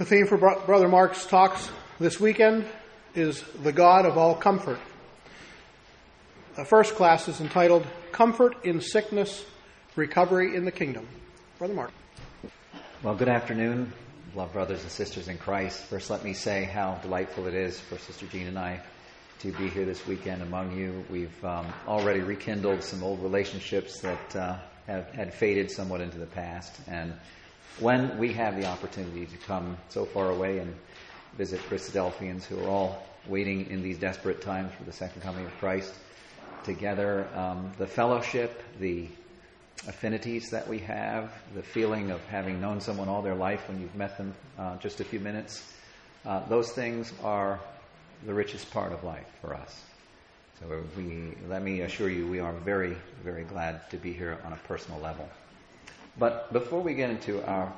[0.00, 1.68] The theme for Brother Mark's talks
[1.98, 2.64] this weekend
[3.14, 4.78] is the God of all comfort.
[6.56, 9.44] The first class is entitled Comfort in Sickness,
[9.96, 11.06] Recovery in the Kingdom.
[11.58, 11.90] Brother Mark.
[13.02, 13.92] Well, good afternoon,
[14.34, 15.82] loved brothers and sisters in Christ.
[15.82, 18.80] First, let me say how delightful it is for Sister Jean and I
[19.40, 21.04] to be here this weekend among you.
[21.10, 24.56] We've um, already rekindled some old relationships that uh,
[24.86, 27.12] have had faded somewhat into the past, and
[27.78, 30.74] when we have the opportunity to come so far away and
[31.36, 35.56] visit Christadelphians who are all waiting in these desperate times for the second coming of
[35.58, 35.94] Christ
[36.64, 39.08] together, um, the fellowship, the
[39.88, 43.94] affinities that we have, the feeling of having known someone all their life when you've
[43.94, 45.72] met them uh, just a few minutes,
[46.26, 47.58] uh, those things are
[48.26, 49.82] the richest part of life for us.
[50.60, 50.66] So
[50.96, 52.94] we, let me assure you, we are very,
[53.24, 55.26] very glad to be here on a personal level.
[56.18, 57.72] But before we get into our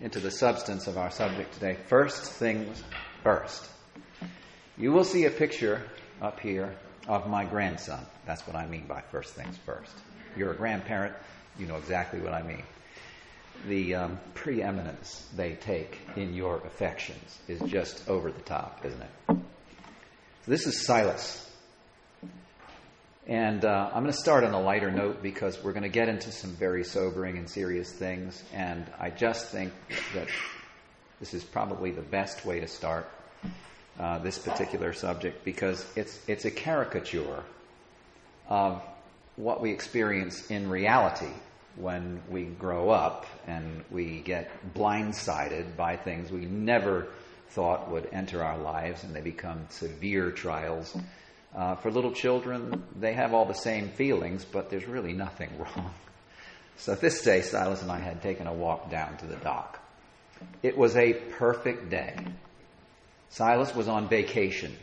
[0.00, 2.82] into the substance of our subject today, first things
[3.22, 3.68] first.
[4.76, 5.82] You will see a picture
[6.20, 6.74] up here
[7.06, 8.04] of my grandson.
[8.26, 9.92] That's what I mean by first things first.
[10.36, 11.14] You're a grandparent,
[11.58, 12.64] you know exactly what I mean.
[13.68, 19.36] The um, preeminence they take in your affections is just over the top, isn't it?
[20.46, 21.48] This is Silas.
[23.26, 26.10] And uh, I'm going to start on a lighter note because we're going to get
[26.10, 28.44] into some very sobering and serious things.
[28.52, 29.72] And I just think
[30.14, 30.28] that
[31.20, 33.08] this is probably the best way to start
[33.98, 37.44] uh, this particular subject because it's, it's a caricature
[38.48, 38.82] of
[39.36, 41.32] what we experience in reality
[41.76, 47.06] when we grow up and we get blindsided by things we never
[47.48, 50.96] thought would enter our lives and they become severe trials
[51.54, 55.92] uh, for little children, they have all the same feelings, but there's really nothing wrong.
[56.76, 59.78] So this day, Silas and I had taken a walk down to the dock.
[60.62, 62.16] It was a perfect day.
[63.28, 64.76] Silas was on vacation.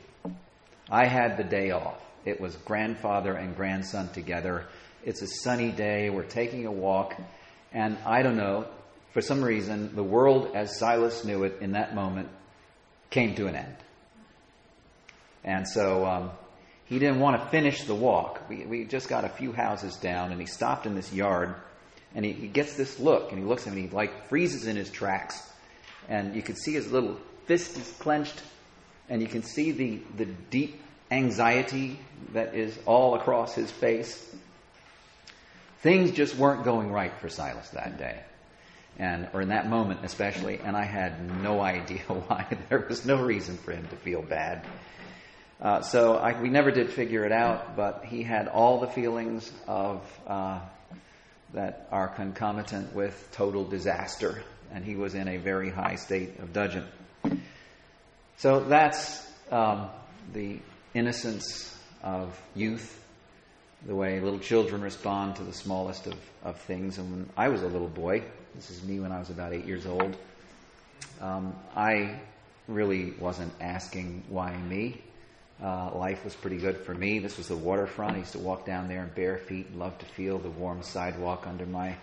[0.89, 2.01] I had the day off.
[2.25, 4.65] It was grandfather and grandson together.
[5.03, 6.09] It's a sunny day.
[6.09, 7.15] We're taking a walk.
[7.73, 8.67] And I don't know,
[9.13, 12.29] for some reason, the world as Silas knew it in that moment
[13.09, 13.75] came to an end.
[15.43, 16.31] And so um,
[16.91, 18.41] he didn't want to finish the walk.
[18.49, 21.55] We, we just got a few houses down, and he stopped in this yard,
[22.13, 24.67] and he, he gets this look, and he looks at me, and he like freezes
[24.67, 25.41] in his tracks,
[26.09, 27.15] and you can see his little
[27.45, 28.43] fist is clenched,
[29.07, 30.81] and you can see the, the deep
[31.11, 31.97] anxiety
[32.33, 34.29] that is all across his face.
[35.79, 38.19] Things just weren't going right for Silas that day.
[38.99, 42.47] And, or in that moment especially, and I had no idea why.
[42.67, 44.65] There was no reason for him to feel bad.
[45.61, 49.51] Uh, so I, we never did figure it out, but he had all the feelings
[49.67, 50.59] of uh,
[51.53, 54.41] that are concomitant with total disaster,
[54.73, 56.85] and he was in a very high state of dudgeon.
[58.37, 59.89] So that's um,
[60.33, 60.57] the
[60.95, 63.03] innocence of youth,
[63.85, 66.97] the way little children respond to the smallest of, of things.
[66.97, 68.23] And when I was a little boy,
[68.55, 70.17] this is me when I was about eight years old,
[71.21, 72.19] um, I
[72.67, 75.01] really wasn't asking why me.
[75.63, 77.19] Uh, life was pretty good for me.
[77.19, 78.15] This was the waterfront.
[78.15, 80.81] I used to walk down there in bare feet and love to feel the warm
[80.81, 81.95] sidewalk under my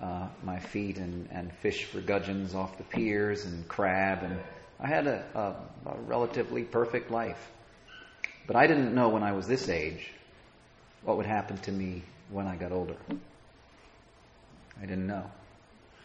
[0.00, 4.22] uh, my feet and, and fish for gudgeons off the piers and crab.
[4.22, 4.38] And
[4.80, 7.50] I had a, a, a relatively perfect life.
[8.46, 10.10] But I didn't know when I was this age
[11.02, 12.96] what would happen to me when I got older.
[14.80, 15.30] I didn't know.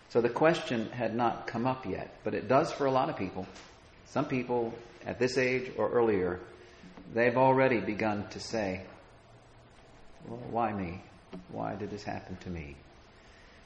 [0.09, 3.17] So the question had not come up yet, but it does for a lot of
[3.17, 3.45] people.
[4.07, 4.73] Some people
[5.05, 6.39] at this age or earlier
[7.13, 8.81] they've already begun to say,
[10.27, 11.01] well, why me?
[11.51, 12.75] Why did this happen to me?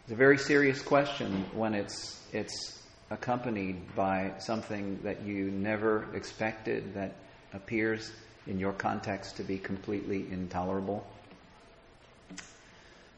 [0.04, 2.80] It's a very serious question when it's, it's
[3.10, 7.16] accompanied by something that you never expected that
[7.54, 8.12] appears
[8.48, 11.06] in your context to be completely intolerable.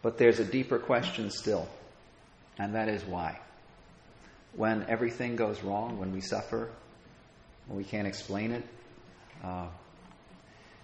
[0.01, 1.67] But there's a deeper question still,
[2.57, 3.40] and that is why.
[4.55, 6.69] When everything goes wrong, when we suffer,
[7.67, 8.64] when we can't explain it,
[9.43, 9.67] uh,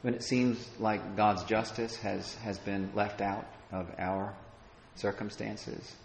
[0.02, 4.34] when it seems like God's justice has, has been left out of our
[4.96, 5.96] circumstances,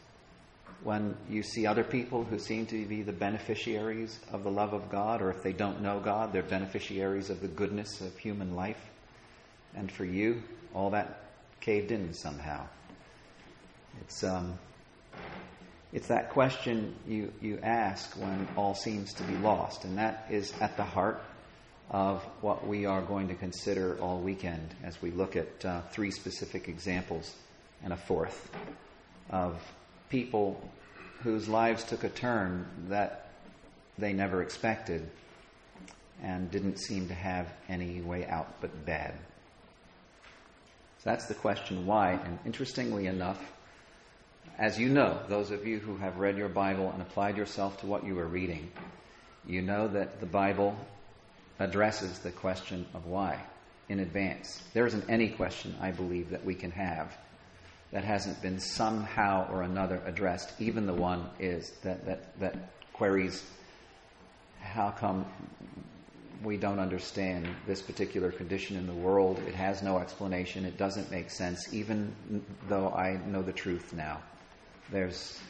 [0.83, 4.91] when you see other people who seem to be the beneficiaries of the love of
[4.91, 8.81] God, or if they don't know God, they're beneficiaries of the goodness of human life,
[9.75, 10.43] and for you,
[10.75, 11.31] all that
[11.61, 12.67] caved in somehow.
[14.01, 14.59] It's um,
[15.93, 20.53] it's that question you, you ask when all seems to be lost, and that is
[20.61, 21.23] at the heart
[21.91, 26.11] of what we are going to consider all weekend as we look at uh, three
[26.11, 27.35] specific examples
[27.83, 28.51] and a fourth
[29.31, 29.61] of
[30.09, 30.61] people
[31.23, 33.29] whose lives took a turn that
[33.99, 35.09] they never expected
[36.23, 39.15] and didn't seem to have any way out but bad.
[40.99, 42.13] So that's the question why.
[42.13, 43.53] And interestingly enough,
[44.59, 47.87] as you know, those of you who have read your Bible and applied yourself to
[47.87, 48.71] what you were reading,
[49.47, 50.77] you know that the Bible
[51.59, 53.39] addresses the question of why
[53.89, 54.63] in advance.
[54.73, 57.17] There isn't any question, I believe, that we can have
[57.93, 60.53] that hasn't been somehow or another addressed.
[60.61, 62.57] Even the one is that, that, that
[62.93, 63.45] queries
[64.61, 65.25] how come
[66.43, 69.39] we don't understand this particular condition in the world.
[69.47, 70.65] It has no explanation.
[70.65, 72.15] It doesn't make sense, even
[72.69, 74.21] though I know the truth now.
[74.91, 75.41] There's,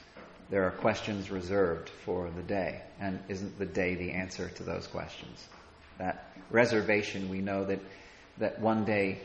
[0.51, 4.87] there are questions reserved for the day, and isn't the day the answer to those
[4.87, 5.49] questions?
[5.99, 7.81] That reservation, we know that,
[8.39, 9.21] that one day,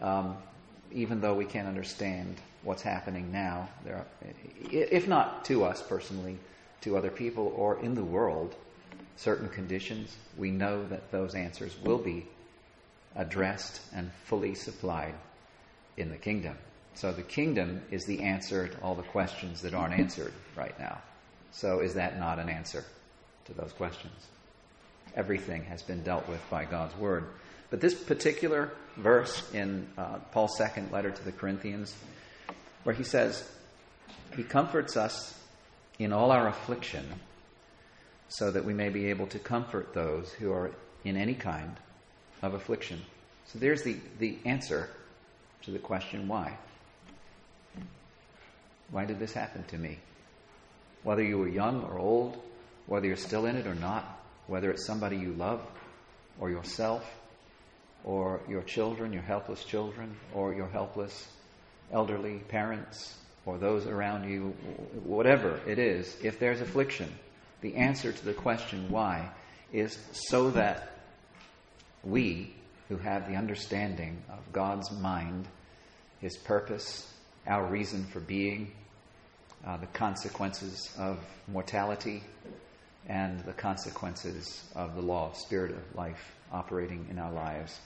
[0.00, 0.36] um,
[0.92, 4.06] even though we can't understand what's happening now, are,
[4.70, 6.38] if not to us personally,
[6.82, 8.54] to other people or in the world,
[9.16, 12.26] certain conditions, we know that those answers will be
[13.16, 15.14] addressed and fully supplied
[15.96, 16.56] in the kingdom.
[16.94, 20.98] So the kingdom is the answer to all the questions that aren't answered right now.
[21.52, 22.84] So is that not an answer
[23.46, 24.28] to those questions?
[25.14, 27.26] Everything has been dealt with by God's word.
[27.70, 31.94] But this particular verse in uh, Paul's second letter to the Corinthians,
[32.84, 33.48] where he says,
[34.36, 35.38] He comforts us
[35.98, 37.06] in all our affliction
[38.28, 40.70] so that we may be able to comfort those who are
[41.04, 41.76] in any kind
[42.40, 43.00] of affliction.
[43.46, 44.88] So there's the, the answer
[45.62, 46.56] to the question why.
[48.90, 49.98] Why did this happen to me?
[51.02, 52.42] Whether you were young or old,
[52.86, 54.21] whether you're still in it or not,
[54.52, 55.66] whether it's somebody you love
[56.38, 57.10] or yourself
[58.04, 61.26] or your children, your helpless children, or your helpless
[61.90, 63.16] elderly parents
[63.46, 64.48] or those around you,
[65.04, 67.10] whatever it is, if there's affliction,
[67.62, 69.30] the answer to the question why
[69.72, 70.98] is so that
[72.04, 72.52] we,
[72.90, 75.48] who have the understanding of God's mind,
[76.20, 77.10] His purpose,
[77.46, 78.70] our reason for being,
[79.66, 81.18] uh, the consequences of
[81.48, 82.22] mortality,
[83.08, 87.80] and the consequences of the law, of spirit of life operating in our lives,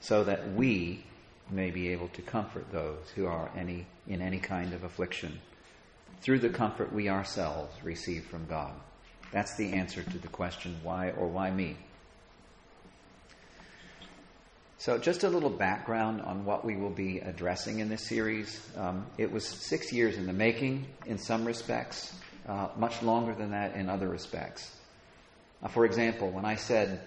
[0.00, 1.04] so that we
[1.50, 5.40] may be able to comfort those who are any, in any kind of affliction
[6.20, 8.72] through the comfort we ourselves receive from God.
[9.30, 11.76] That's the answer to the question, why or why me?
[14.78, 18.60] So, just a little background on what we will be addressing in this series.
[18.76, 22.14] Um, it was six years in the making in some respects,
[22.48, 24.76] uh, much longer than that in other respects.
[25.62, 27.00] Uh, for example, when I said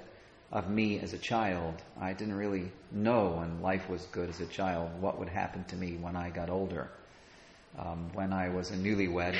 [0.51, 4.45] of me as a child, I didn't really know when life was good as a
[4.45, 6.89] child what would happen to me when I got older
[7.77, 9.35] um, when I was a newlywed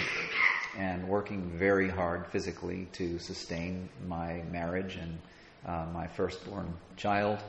[0.78, 5.18] and working very hard physically to sustain my marriage and
[5.66, 7.40] uh, my firstborn child,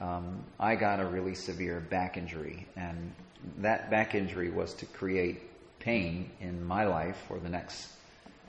[0.00, 2.66] um, I got a really severe back injury.
[2.76, 3.12] And
[3.58, 5.47] that back injury was to create
[5.88, 7.88] pain in my life for the next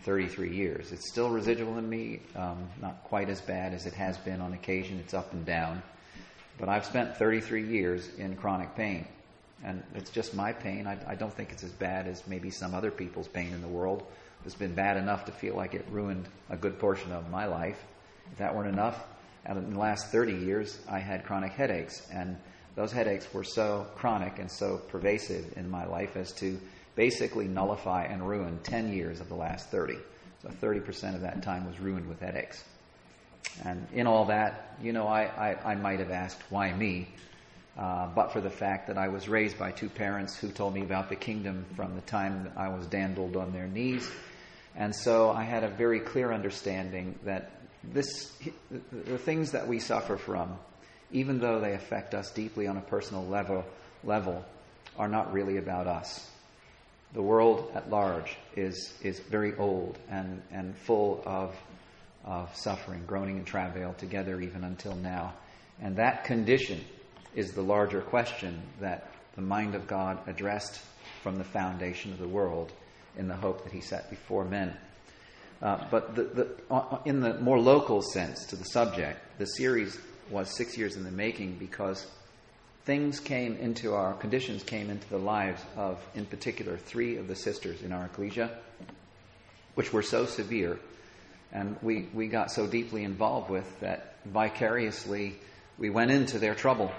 [0.01, 0.91] 33 years.
[0.91, 4.51] It's still residual in me, um, not quite as bad as it has been on
[4.51, 4.99] occasion.
[4.99, 5.81] It's up and down.
[6.57, 9.07] But I've spent 33 years in chronic pain.
[9.63, 10.85] And it's just my pain.
[10.85, 13.69] I, I, don't think it's as bad as maybe some other people's pain in the
[13.69, 14.03] world.
[14.45, 17.81] It's been bad enough to feel like it ruined a good portion of my life.
[18.33, 19.01] If that weren't enough,
[19.47, 22.05] in the last 30 years, I had chronic headaches.
[22.11, 22.35] And
[22.75, 26.59] those headaches were so chronic and so pervasive in my life as to
[26.99, 29.95] basically nullify and ruin 10 years of the last 30.
[30.41, 32.61] So 30% of that time was ruined with headaches.
[33.63, 37.07] And in all that, you know, I, I, I might have asked, why me?
[37.79, 40.81] uh, but for the fact that I was raised by two parents who told me
[40.81, 44.11] about the kingdom from the time that I was dandled on their knees.
[44.75, 47.51] And so I had a very clear understanding that
[47.81, 48.33] this,
[48.91, 50.59] the things that we suffer from,
[51.11, 53.63] even though they affect us deeply on a personal level,
[54.03, 54.43] level
[54.97, 56.29] are not really about us.
[57.13, 61.55] The world at large is, is very old and, and full of,
[62.23, 65.33] of suffering, groaning and travail together even until now.
[65.81, 66.83] And that condition
[67.35, 70.81] is the larger question that the mind of God addressed
[71.23, 72.71] from the foundation of the world
[73.17, 74.75] in the hope that He set before men.
[75.61, 79.97] Uh, but the, the, uh, in the more local sense to the subject, the series
[80.29, 82.05] was six years in the making because
[82.89, 87.35] things came into our conditions came into the lives of, in particular, three of the
[87.35, 88.49] sisters in our ecclesia,
[89.75, 90.79] which were so severe,
[91.51, 95.35] and we, we got so deeply involved with that vicariously
[95.77, 96.91] we went into their trouble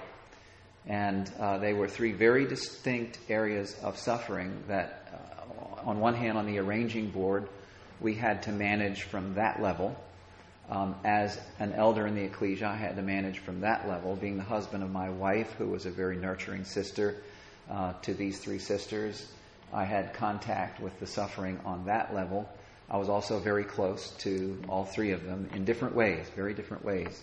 [0.86, 6.38] and uh, they were three very distinct areas of suffering that, uh, on one hand,
[6.38, 7.48] on the arranging board,
[8.00, 9.96] we had to manage from that level.
[10.70, 14.36] Um, as an elder in the ecclesia, I had to manage from that level, being
[14.36, 17.16] the husband of my wife, who was a very nurturing sister
[17.68, 19.26] uh, to these three sisters.
[19.72, 22.48] I had contact with the suffering on that level.
[22.88, 26.84] I was also very close to all three of them in different ways, very different
[26.84, 27.20] ways.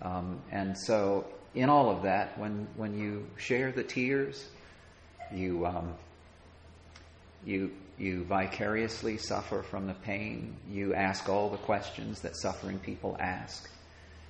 [0.00, 4.48] Um, and so, in all of that, when, when you share the tears,
[5.32, 5.94] you, um,
[7.44, 13.16] you, you vicariously suffer from the pain, you ask all the questions that suffering people
[13.18, 13.68] ask.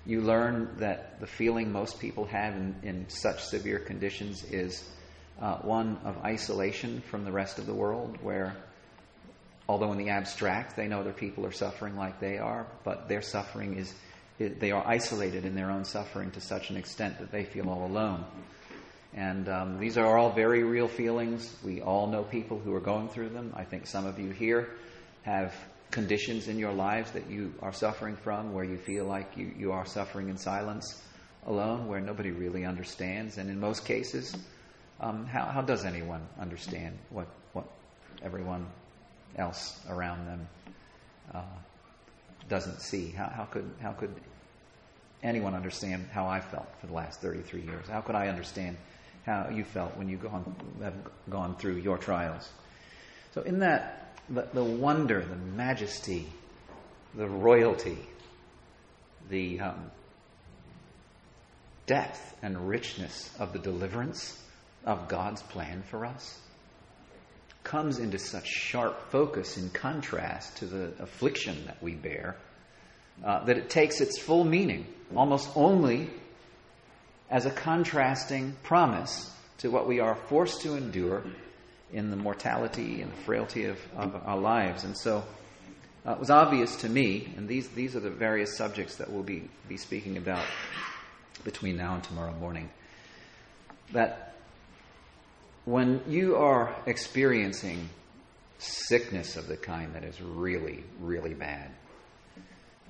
[0.07, 4.89] You learn that the feeling most people have in, in such severe conditions is
[5.41, 8.57] uh, one of isolation from the rest of the world, where
[9.69, 13.23] although in the abstract they know their people are suffering like they are, but their
[13.23, 13.95] suffering is,
[14.39, 17.85] they are isolated in their own suffering to such an extent that they feel all
[17.85, 18.25] alone.
[19.15, 21.57] And um, these are all very real feelings.
[21.65, 23.53] We all know people who are going through them.
[23.57, 24.69] I think some of you here
[25.23, 25.55] have
[25.91, 29.73] conditions in your lives that you are suffering from where you feel like you, you
[29.73, 31.03] are suffering in silence
[31.47, 33.39] alone, where nobody really understands.
[33.39, 34.37] And in most cases,
[35.01, 37.65] um, how, how does anyone understand what, what
[38.23, 38.67] everyone
[39.37, 40.49] else around them
[41.35, 41.43] uh,
[42.49, 43.11] doesn't see.
[43.11, 44.15] How, how, could, how could
[45.23, 47.89] anyone understand how I felt for the last 33 years?
[47.89, 48.77] How could I understand
[49.29, 50.95] how you felt when you gone, have
[51.29, 52.51] gone through your trials?
[53.35, 56.27] So, in that, the, the wonder, the majesty,
[57.15, 57.99] the royalty,
[59.29, 59.91] the um,
[61.87, 64.43] depth and richness of the deliverance
[64.87, 66.39] of God's plan for us
[67.65, 72.37] comes into such sharp focus in contrast to the affliction that we bear
[73.23, 76.09] uh, that it takes its full meaning almost only
[77.31, 81.23] as a contrasting promise to what we are forced to endure
[81.93, 84.85] in the mortality and the frailty of, of our lives.
[84.85, 85.25] And so
[86.07, 89.23] uh, it was obvious to me, and these, these are the various subjects that we'll
[89.23, 90.45] be, be speaking about
[91.45, 92.69] between now and tomorrow morning,
[93.93, 94.35] that
[95.65, 97.89] when you are experiencing
[98.59, 101.71] sickness of the kind that is really, really bad,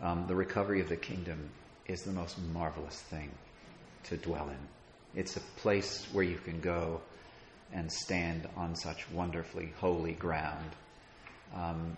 [0.01, 1.51] um, the recovery of the kingdom
[1.87, 3.31] is the most marvelous thing
[4.09, 5.19] to dwell in.
[5.19, 7.01] It's a place where you can go
[7.73, 10.71] and stand on such wonderfully holy ground.
[11.55, 11.97] Um,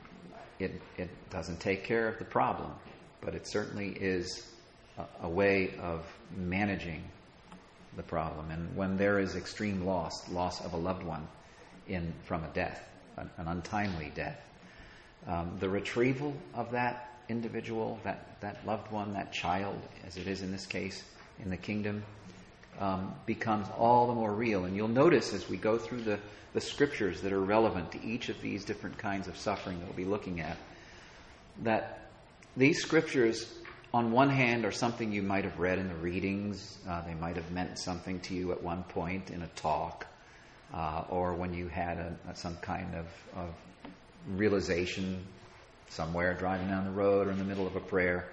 [0.58, 2.72] it, it doesn't take care of the problem,
[3.20, 4.46] but it certainly is
[4.98, 6.04] a, a way of
[6.36, 7.04] managing
[7.96, 8.50] the problem.
[8.50, 11.26] And when there is extreme loss, loss of a loved one
[11.88, 12.82] in, from a death,
[13.16, 14.40] an, an untimely death,
[15.26, 20.42] um, the retrieval of that individual, that, that loved one, that child, as it is
[20.42, 21.02] in this case
[21.42, 22.02] in the kingdom,
[22.78, 24.64] um, becomes all the more real.
[24.64, 26.18] And you'll notice as we go through the,
[26.54, 29.96] the scriptures that are relevant to each of these different kinds of suffering that we'll
[29.96, 30.56] be looking at,
[31.62, 32.08] that
[32.56, 33.52] these scriptures
[33.92, 36.78] on one hand, are something you might have read in the readings.
[36.88, 40.06] Uh, they might have meant something to you at one point in a talk,
[40.72, 43.06] uh, or when you had a, a, some kind of,
[43.36, 43.48] of,
[44.36, 45.24] realization
[45.88, 48.28] somewhere driving down the road or in the middle of a prayer.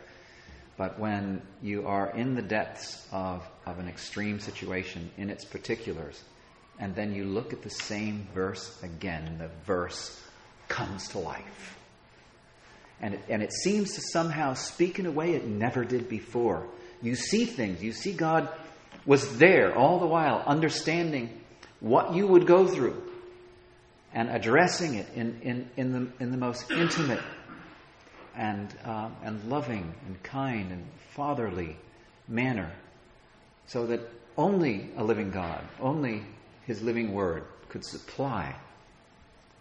[0.78, 6.24] But when you are in the depths of, of an extreme situation in its particulars,
[6.80, 10.22] and then you look at the same verse again, the verse
[10.68, 11.78] comes to life
[13.00, 16.68] and it, and it seems to somehow speak in a way it never did before.
[17.02, 18.50] You see things, you see God
[19.06, 21.42] was there all the while, understanding
[21.80, 23.04] what you would go through
[24.14, 27.22] and addressing it in, in, in, the, in the most intimate
[28.38, 31.76] and, uh, and loving and kind and fatherly
[32.28, 32.72] manner,
[33.66, 34.02] so that
[34.38, 36.24] only a living God, only
[36.66, 38.56] His living Word could supply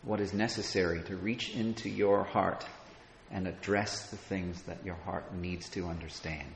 [0.03, 2.65] what is necessary to reach into your heart
[3.33, 6.47] and address the things that your heart needs to understand.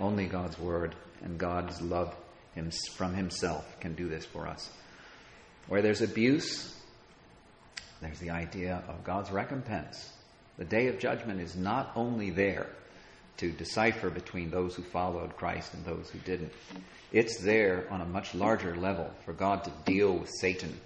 [0.00, 2.14] Only God's Word and God's love
[2.94, 4.70] from Himself can do this for us.
[5.68, 6.74] Where there's abuse,
[8.00, 10.12] there's the idea of God's recompense.
[10.58, 12.66] The day of judgment is not only there
[13.38, 16.52] to decipher between those who followed Christ and those who didn't,
[17.12, 20.78] it's there on a much larger level for God to deal with Satan.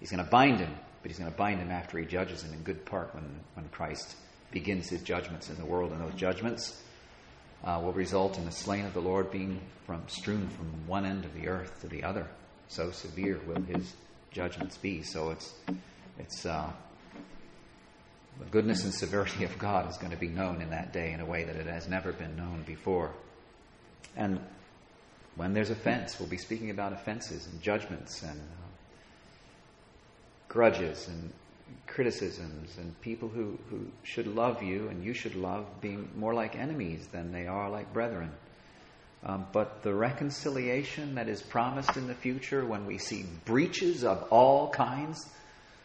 [0.00, 2.52] He's going to bind him but he's going to bind him after he judges him
[2.52, 4.16] in good part when, when Christ
[4.50, 5.92] begins his judgments in the world.
[5.92, 6.82] And those judgments
[7.64, 11.24] uh, will result in the slain of the Lord being from, strewn from one end
[11.24, 12.26] of the earth to the other.
[12.68, 13.94] So severe will his
[14.30, 15.02] judgments be.
[15.02, 15.54] So it's,
[16.18, 16.70] it's uh,
[18.40, 21.20] the goodness and severity of God is going to be known in that day in
[21.20, 23.12] a way that it has never been known before.
[24.16, 24.40] And
[25.36, 28.40] when there's offense, we'll be speaking about offenses and judgments and
[30.48, 31.32] grudges and
[31.86, 36.56] criticisms and people who, who should love you and you should love being more like
[36.56, 38.30] enemies than they are like brethren.
[39.22, 44.22] Um, but the reconciliation that is promised in the future when we see breaches of
[44.30, 45.28] all kinds,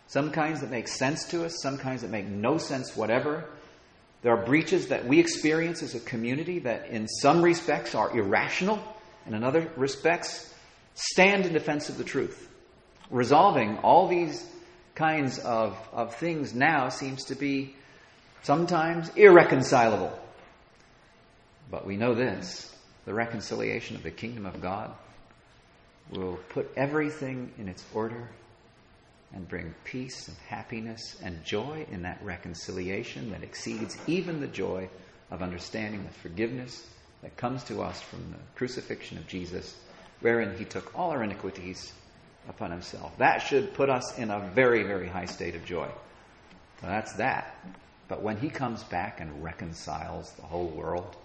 [0.08, 3.46] some kinds that make sense to us, some kinds that make no sense whatever.
[4.22, 8.82] There are breaches that we experience as a community that, in some respects, are irrational,
[9.26, 10.54] and in other respects,
[10.94, 12.50] stand in defense of the truth.
[13.10, 14.48] Resolving all these
[14.96, 17.76] kinds of, of things now seems to be
[18.44, 20.18] sometimes irreconcilable.
[21.70, 22.72] But we know this
[23.06, 24.92] the reconciliation of the kingdom of God
[26.12, 28.30] will put everything in its order
[29.34, 34.90] and bring peace and happiness and joy in that reconciliation that exceeds even the joy
[35.32, 36.86] of understanding the forgiveness
[37.22, 39.76] that comes to us from the crucifixion of Jesus,
[40.22, 41.92] wherein he took all our iniquities
[42.48, 43.18] upon himself.
[43.18, 45.88] That should put us in a very, very high state of joy.
[46.82, 47.56] That's that.
[48.08, 51.16] But when he comes back and reconciles the whole world,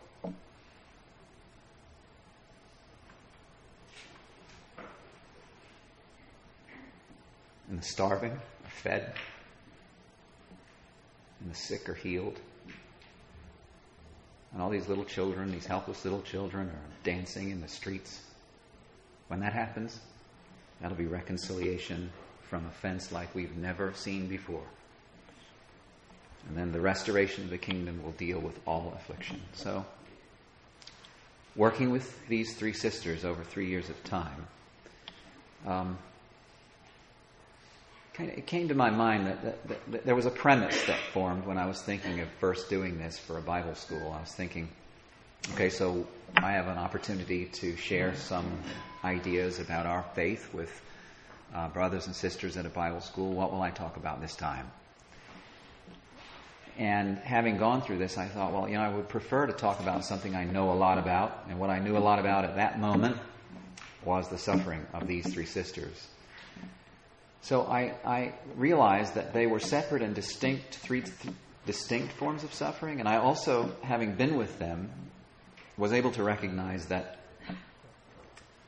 [7.80, 9.14] the starving are fed,
[11.40, 12.38] and the sick are healed.
[14.52, 18.20] And all these little children, these helpless little children, are dancing in the streets.
[19.28, 19.98] When that happens,
[20.80, 22.10] that'll be reconciliation
[22.42, 24.64] from offense like we've never seen before.
[26.48, 29.40] And then the restoration of the kingdom will deal with all affliction.
[29.54, 29.86] So,
[31.56, 34.46] working with these three sisters over three years of time,
[35.66, 35.98] um,
[38.18, 41.46] it came to my mind that, that, that, that, there was a premise that formed
[41.46, 44.12] when I was thinking of first doing this for a Bible school.
[44.16, 44.68] I was thinking,
[45.52, 48.46] okay, so I have an opportunity to share some
[49.04, 50.82] ideas about our faith with
[51.54, 53.32] uh, brothers and sisters at a Bible school.
[53.32, 54.70] What will I talk about this time?
[56.78, 59.80] And having gone through this, I thought, well, you know, I would prefer to talk
[59.80, 61.44] about something I know a lot about.
[61.48, 63.16] And what I knew a lot about at that moment
[64.04, 66.08] was the suffering of these three sisters.
[67.42, 71.34] So I, I realized that they were separate and distinct, three th-
[71.66, 73.00] distinct forms of suffering.
[73.00, 74.90] And I also, having been with them,
[75.76, 77.18] was able to recognize that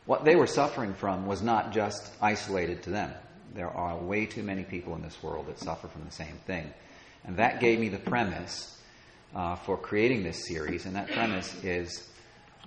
[0.07, 3.13] what they were suffering from was not just isolated to them.
[3.55, 6.73] There are way too many people in this world that suffer from the same thing.
[7.25, 8.81] And that gave me the premise
[9.35, 10.87] uh, for creating this series.
[10.87, 12.09] And that premise is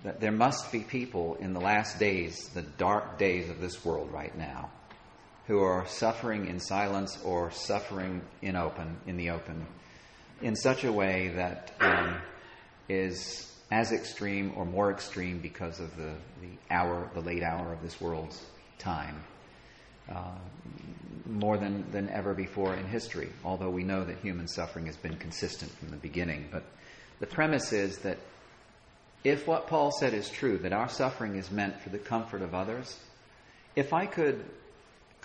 [0.04, 4.12] that there must be people in the last days, the dark days of this world
[4.12, 4.70] right now,
[5.48, 9.66] who are suffering in silence or suffering in open, in the open,
[10.42, 12.18] in such a way that um,
[12.90, 17.82] is as extreme or more extreme because of the, the hour, the late hour of
[17.82, 18.44] this world's
[18.80, 19.24] time,
[20.12, 20.36] uh,
[21.26, 25.16] more than, than ever before in history, although we know that human suffering has been
[25.18, 26.48] consistent from the beginning.
[26.52, 26.64] But
[27.20, 28.18] the premise is that
[29.24, 32.54] if what Paul said is true, that our suffering is meant for the comfort of
[32.54, 33.00] others,
[33.76, 34.46] if I could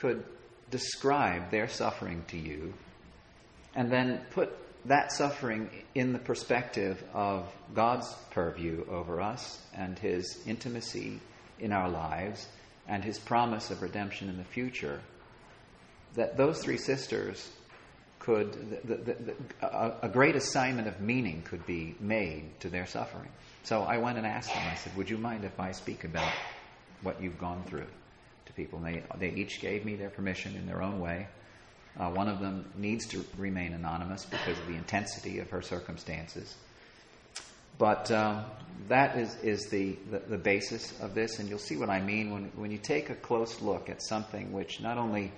[0.00, 0.24] could
[0.70, 2.72] describe their suffering to you
[3.74, 10.42] and then put that suffering in the perspective of God's purview over us and His
[10.46, 11.20] intimacy
[11.58, 12.48] in our lives
[12.88, 15.00] and His promise of redemption in the future,
[16.14, 17.50] that those three sisters
[18.18, 18.52] could,
[18.84, 23.28] the, the, the, a, a great assignment of meaning could be made to their suffering.
[23.62, 26.32] So I went and asked them, I said, Would you mind if I speak about
[27.02, 27.86] what you've gone through?
[28.50, 28.84] To people.
[28.84, 31.28] And they, they each gave me their permission in their own way.
[31.98, 36.54] Uh, one of them needs to remain anonymous because of the intensity of her circumstances.
[37.78, 38.44] But um,
[38.88, 42.30] that is, is the, the, the, basis of this, and you'll see what I mean
[42.30, 45.32] when, when you take a close look at something which not only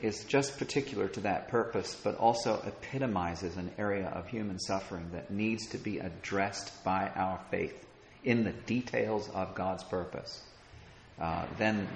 [0.00, 5.30] is just particular to that purpose, but also epitomizes an area of human suffering that
[5.30, 7.84] needs to be addressed by our faith
[8.22, 10.42] in the details of God's purpose
[11.20, 11.88] uh, then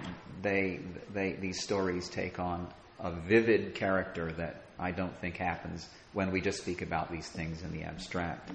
[0.42, 0.80] they,
[1.12, 2.68] they, these stories take on
[3.00, 7.62] a vivid character that I don't think happens when we just speak about these things
[7.62, 8.50] in the abstract.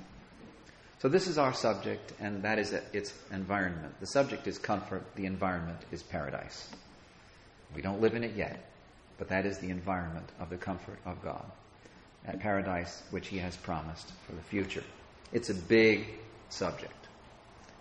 [1.00, 3.94] So, this is our subject, and that is its environment.
[4.00, 6.70] The subject is comfort, the environment is paradise.
[7.76, 8.70] We don't live in it yet,
[9.18, 11.44] but that is the environment of the comfort of God,
[12.26, 14.84] that paradise which He has promised for the future.
[15.34, 16.08] It's a big
[16.48, 16.94] subject.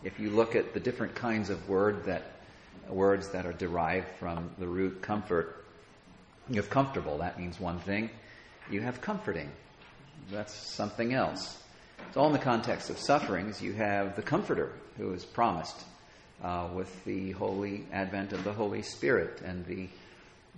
[0.03, 2.25] If you look at the different kinds of word that
[2.89, 5.65] words that are derived from the root comfort.
[6.49, 8.11] You have comfortable, that means one thing.
[8.71, 9.51] You have comforting,
[10.31, 11.63] that's something else.
[12.09, 13.63] It's all in the context of sufferings.
[13.63, 15.85] You have the Comforter who is promised
[16.43, 19.89] uh, with the holy advent of the Holy Spirit and the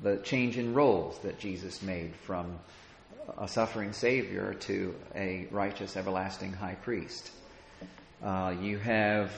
[0.02, 2.58] the change in roles that Jesus made from
[3.38, 7.30] a suffering Savior to a righteous, everlasting high priest.
[8.22, 9.30] Uh, you have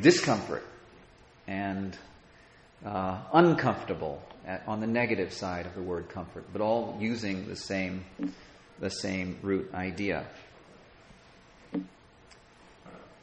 [0.00, 0.64] discomfort
[1.50, 1.98] and
[2.86, 7.56] uh, uncomfortable at, on the negative side of the word comfort, but all using the
[7.56, 8.04] same,
[8.78, 10.24] the same root idea.
[11.74, 11.82] I'd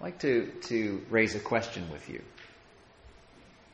[0.01, 2.21] like to, to raise a question with you.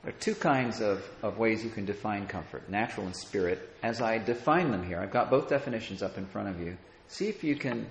[0.04, 3.76] There are two kinds of, of ways you can define comfort natural and spirit.
[3.82, 6.78] As I define them here, I've got both definitions up in front of you.
[7.08, 7.88] See if you can,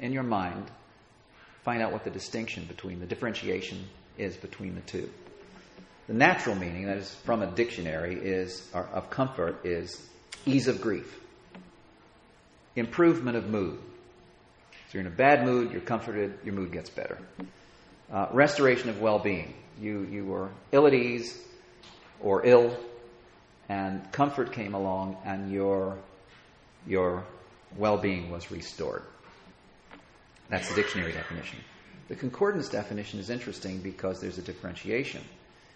[0.00, 0.70] in your mind,
[1.62, 5.08] find out what the distinction between the differentiation is between the two.
[6.06, 10.06] The natural meaning, that is from a dictionary, is of comfort is
[10.44, 11.18] ease of grief,
[12.76, 13.78] improvement of mood.
[14.72, 17.18] So you're in a bad mood, you're comforted, your mood gets better.
[18.12, 21.38] Uh, restoration of well-being you, you were ill at ease
[22.20, 22.76] or ill,
[23.68, 25.98] and comfort came along, and your,
[26.86, 27.24] your
[27.76, 29.02] well being was restored.
[30.48, 31.58] That's the dictionary definition.
[32.08, 35.22] The concordance definition is interesting because there's a differentiation,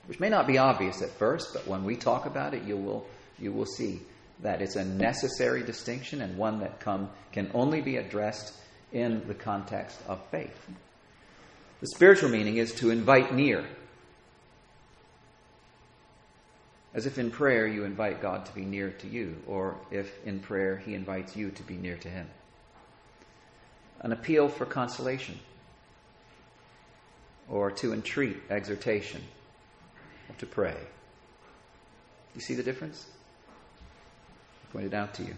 [0.09, 3.07] which may not be obvious at first, but when we talk about it, you will,
[3.39, 4.01] you will see
[4.41, 8.55] that it's a necessary distinction and one that come, can only be addressed
[8.93, 10.67] in the context of faith.
[11.81, 13.65] The spiritual meaning is to invite near,
[16.95, 20.41] As if in prayer you invite God to be near to you, or if in
[20.41, 22.27] prayer he invites you to be near to him.
[24.01, 25.39] An appeal for consolation,
[27.49, 29.38] or to entreat exhortation, or
[30.37, 30.77] to pray.
[32.35, 33.07] You see the difference?
[34.63, 35.35] I pointed out to you.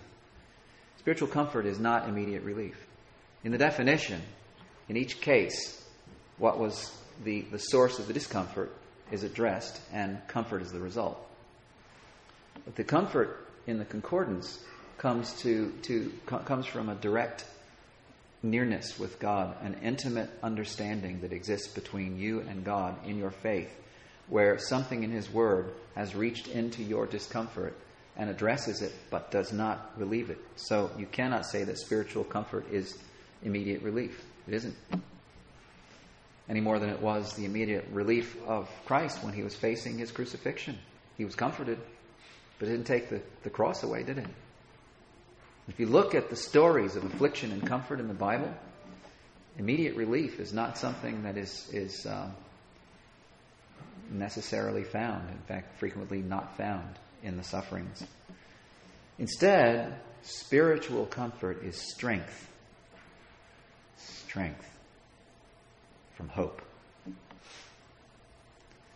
[0.99, 2.77] Spiritual comfort is not immediate relief.
[3.45, 4.21] In the definition,
[4.89, 5.83] in each case,
[6.37, 8.75] what was the, the source of the discomfort
[9.11, 11.19] is addressed, and comfort is the result.
[12.65, 14.63] But the comfort in the concordance
[14.99, 17.45] comes to, to comes from a direct
[18.43, 23.71] nearness with God, an intimate understanding that exists between you and God in your faith,
[24.31, 27.77] where something in His Word has reached into your discomfort
[28.17, 30.39] and addresses it but does not relieve it.
[30.57, 32.97] So you cannot say that spiritual comfort is
[33.43, 34.25] immediate relief.
[34.47, 34.77] It isn't.
[36.49, 40.11] Any more than it was the immediate relief of Christ when he was facing his
[40.11, 40.79] crucifixion.
[41.17, 41.79] He was comforted,
[42.59, 44.27] but it didn't take the, the cross away, did it?
[45.69, 48.53] If you look at the stories of affliction and comfort in the Bible,
[49.59, 52.29] immediate relief is not something that is, is uh,
[54.11, 55.29] necessarily found.
[55.31, 58.05] In fact, frequently not found in the sufferings.
[59.19, 62.49] Instead, spiritual comfort is strength.
[63.97, 64.67] Strength
[66.15, 66.63] from hope.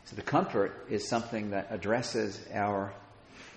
[0.07, 2.92] So the comfort is something that addresses our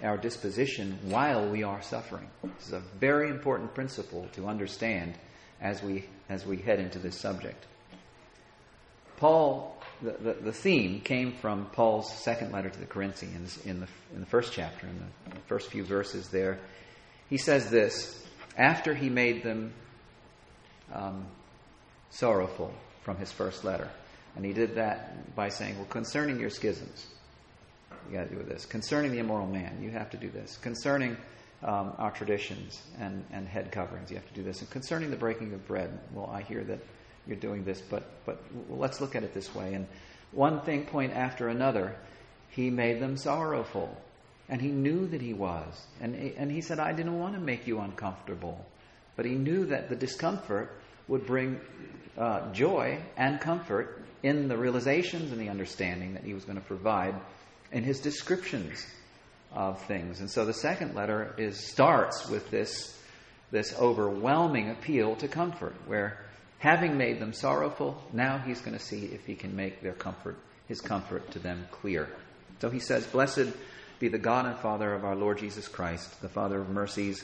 [0.03, 2.29] our disposition while we are suffering.
[2.43, 5.15] This is a very important principle to understand
[5.59, 7.65] as we, as we head into this subject.
[9.17, 13.87] Paul, the, the, the theme came from Paul's second letter to the Corinthians in the,
[14.13, 14.97] in the first chapter, in
[15.29, 16.59] the, first few verses there.
[17.29, 18.25] He says this
[18.57, 19.73] after he made them
[20.93, 21.25] um,
[22.09, 23.89] sorrowful from his first letter.
[24.35, 27.07] And he did that by saying, Well, concerning your schisms,
[28.09, 28.65] you got to do this.
[28.65, 30.57] Concerning the immoral man, you have to do this.
[30.57, 31.17] Concerning
[31.63, 34.59] um, our traditions and, and head coverings, you have to do this.
[34.59, 36.79] And concerning the breaking of bread, well, I hear that
[37.27, 39.73] you're doing this, but but let's look at it this way.
[39.73, 39.87] And
[40.31, 41.95] one thing point after another,
[42.49, 43.95] he made them sorrowful,
[44.49, 45.85] and he knew that he was.
[46.01, 48.65] And and he said, I didn't want to make you uncomfortable,
[49.15, 50.71] but he knew that the discomfort
[51.07, 51.59] would bring
[52.17, 56.65] uh, joy and comfort in the realizations and the understanding that he was going to
[56.65, 57.15] provide
[57.71, 58.85] in his descriptions
[59.51, 60.19] of things.
[60.19, 62.99] And so the second letter is starts with this,
[63.51, 66.25] this overwhelming appeal to comfort, where
[66.59, 70.37] having made them sorrowful, now he's going to see if he can make their comfort,
[70.67, 72.09] his comfort to them clear.
[72.59, 73.53] So he says, Blessed
[73.99, 77.23] be the God and Father of our Lord Jesus Christ, the Father of mercies,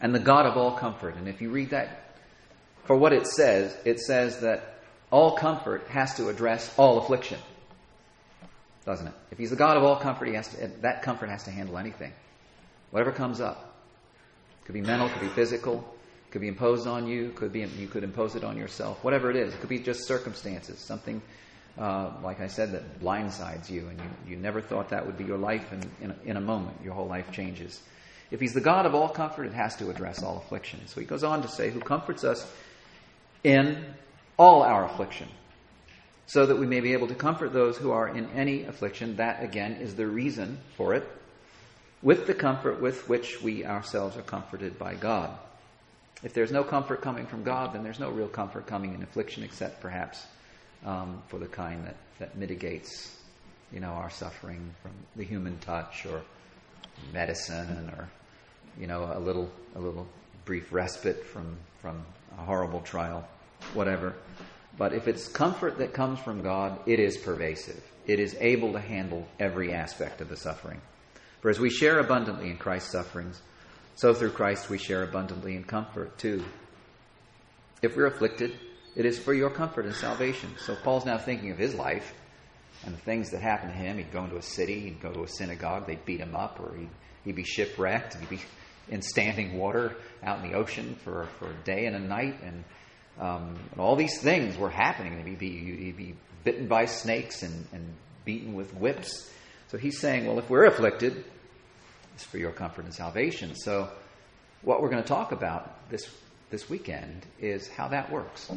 [0.00, 1.16] and the God of all comfort.
[1.16, 2.16] And if you read that
[2.84, 7.38] for what it says, it says that all comfort has to address all affliction
[8.84, 9.14] doesn't it?
[9.30, 11.78] If he's the God of all comfort, he has to, that comfort has to handle
[11.78, 12.12] anything.
[12.90, 13.76] Whatever comes up.
[14.64, 15.84] Could be mental, could be physical,
[16.30, 19.02] could be imposed on you, could be you could impose it on yourself.
[19.02, 21.20] Whatever it is, it could be just circumstances, something
[21.78, 25.24] uh, like I said that blindsides you, and you, you never thought that would be
[25.24, 27.80] your life, and in in a moment your whole life changes.
[28.30, 30.86] If he's the God of all comfort, it has to address all affliction.
[30.86, 32.46] So he goes on to say, "Who comforts us
[33.42, 33.84] in
[34.36, 35.28] all our affliction."
[36.26, 39.16] so that we may be able to comfort those who are in any affliction.
[39.16, 41.04] That, again, is the reason for it.
[42.02, 45.36] with the comfort with which we ourselves are comforted by God.
[46.22, 49.42] If there's no comfort coming from God, then there's no real comfort coming in affliction,
[49.42, 50.26] except perhaps
[50.84, 53.16] um, for the kind that, that mitigates,
[53.72, 56.22] you know, our suffering from the human touch or
[57.12, 58.08] medicine or,
[58.78, 60.06] you know, a little a little
[60.44, 62.04] brief respite from from
[62.38, 63.26] a horrible trial,
[63.74, 64.14] whatever.
[64.76, 67.82] But if it's comfort that comes from God, it is pervasive.
[68.06, 70.80] It is able to handle every aspect of the suffering.
[71.40, 73.40] For as we share abundantly in Christ's sufferings,
[73.96, 76.44] so through Christ we share abundantly in comfort too.
[77.82, 78.58] If we're afflicted,
[78.96, 80.50] it is for your comfort and salvation.
[80.58, 82.12] So Paul's now thinking of his life
[82.84, 83.98] and the things that happened to him.
[83.98, 86.76] He'd go into a city, he'd go to a synagogue, they'd beat him up, or
[86.76, 86.90] he'd,
[87.24, 88.40] he'd be shipwrecked, he'd be
[88.88, 92.64] in standing water out in the ocean for, for a day and a night, and,
[93.20, 95.24] um, and all these things were happening.
[95.24, 99.30] He'd be, he'd be bitten by snakes and, and beaten with whips.
[99.68, 101.24] So he's saying, well, if we're afflicted,
[102.22, 103.54] for your comfort and salvation.
[103.54, 103.88] So,
[104.62, 106.08] what we're going to talk about this,
[106.50, 108.50] this weekend is how that works.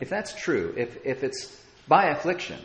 [0.00, 1.56] If that's true, if, if it's
[1.88, 2.58] by affliction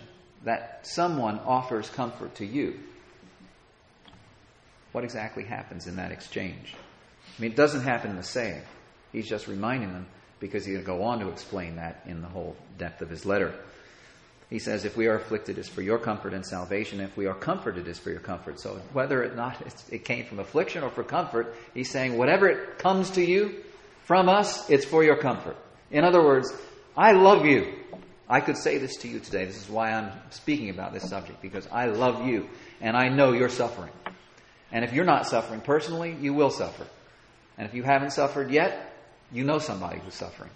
[0.43, 2.79] that someone offers comfort to you,
[4.91, 6.73] what exactly happens in that exchange?
[7.37, 8.61] I mean, it doesn't happen the saying.
[9.11, 10.07] He's just reminding them
[10.39, 13.25] because he's going to go on to explain that in the whole depth of his
[13.25, 13.53] letter.
[14.49, 17.01] He says, if we are afflicted, it's for your comfort and salvation.
[17.01, 18.62] If we are comforted, it's for your comfort.
[18.62, 22.79] So whether or not it came from affliction or for comfort, he's saying, whatever it
[22.79, 23.63] comes to you
[24.05, 25.57] from us, it's for your comfort.
[25.91, 26.53] In other words,
[26.95, 27.73] I love you.
[28.29, 29.45] I could say this to you today.
[29.45, 33.33] This is why I'm speaking about this subject, because I love you and I know
[33.33, 33.91] you're suffering.
[34.71, 36.86] And if you're not suffering personally, you will suffer.
[37.57, 38.93] And if you haven't suffered yet,
[39.31, 40.51] you know somebody who's suffering.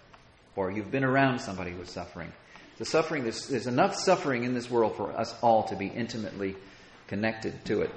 [0.56, 2.32] Or you've been around somebody who's suffering.
[2.82, 6.56] The suffering, there's, there's enough suffering in this world for us all to be intimately
[7.06, 7.92] connected to it.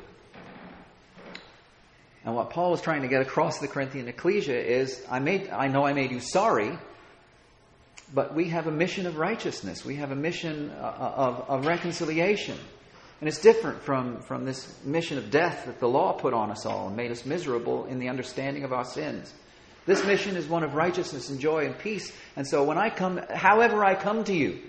[2.22, 5.68] And what Paul is trying to get across the Corinthian ecclesia is I, made, I
[5.68, 6.78] know I made you sorry,
[8.12, 9.86] but we have a mission of righteousness.
[9.86, 12.58] We have a mission uh, of, of reconciliation.
[13.22, 16.66] And it's different from, from this mission of death that the law put on us
[16.66, 19.32] all and made us miserable in the understanding of our sins.
[19.86, 22.12] This mission is one of righteousness and joy and peace.
[22.36, 24.60] And so when I come, however I come to you,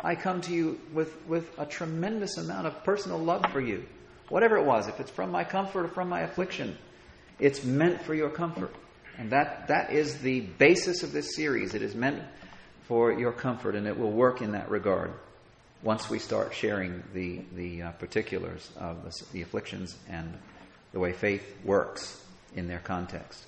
[0.00, 3.84] I come to you with, with a tremendous amount of personal love for you.
[4.28, 6.76] Whatever it was, if it's from my comfort or from my affliction,
[7.38, 8.74] it's meant for your comfort.
[9.16, 11.74] And that, that is the basis of this series.
[11.74, 12.22] It is meant
[12.86, 15.12] for your comfort, and it will work in that regard
[15.82, 20.32] once we start sharing the, the uh, particulars of the, the afflictions and
[20.92, 22.22] the way faith works
[22.54, 23.47] in their context.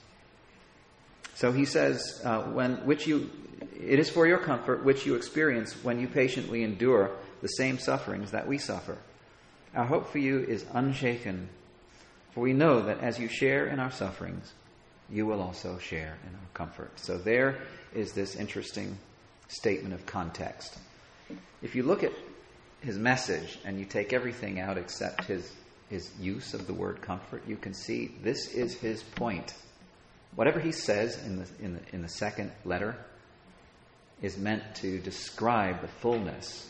[1.41, 3.31] So he says, uh, when, which you,
[3.75, 8.33] it is for your comfort which you experience when you patiently endure the same sufferings
[8.33, 8.99] that we suffer.
[9.75, 11.49] Our hope for you is unshaken,
[12.33, 14.53] for we know that as you share in our sufferings,
[15.09, 17.01] you will also share in our comfort.
[17.01, 17.63] So there
[17.95, 18.99] is this interesting
[19.49, 20.77] statement of context.
[21.63, 22.13] If you look at
[22.83, 25.51] his message and you take everything out except his,
[25.89, 29.55] his use of the word comfort, you can see this is his point.
[30.41, 32.97] Whatever he says in the, in the, in the second letter
[34.23, 36.67] is meant to describe the fullness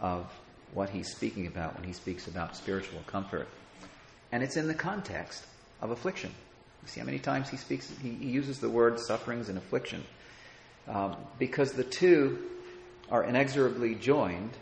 [0.00, 0.32] of
[0.72, 3.48] what he's speaking about when he speaks about spiritual comfort.
[4.32, 5.44] And it's in the context
[5.82, 6.30] of affliction.
[6.80, 10.04] You see how many times he speaks, he, uses the word sufferings and affliction.
[10.88, 12.38] Um, because the two
[13.10, 14.52] are inexorably joined.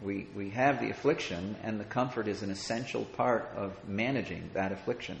[0.00, 4.72] We, we have the affliction, and the comfort is an essential part of managing that
[4.72, 5.20] affliction.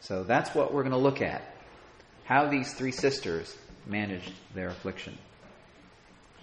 [0.00, 1.54] So that's what we're going to look at
[2.28, 5.16] how these three sisters managed their affliction.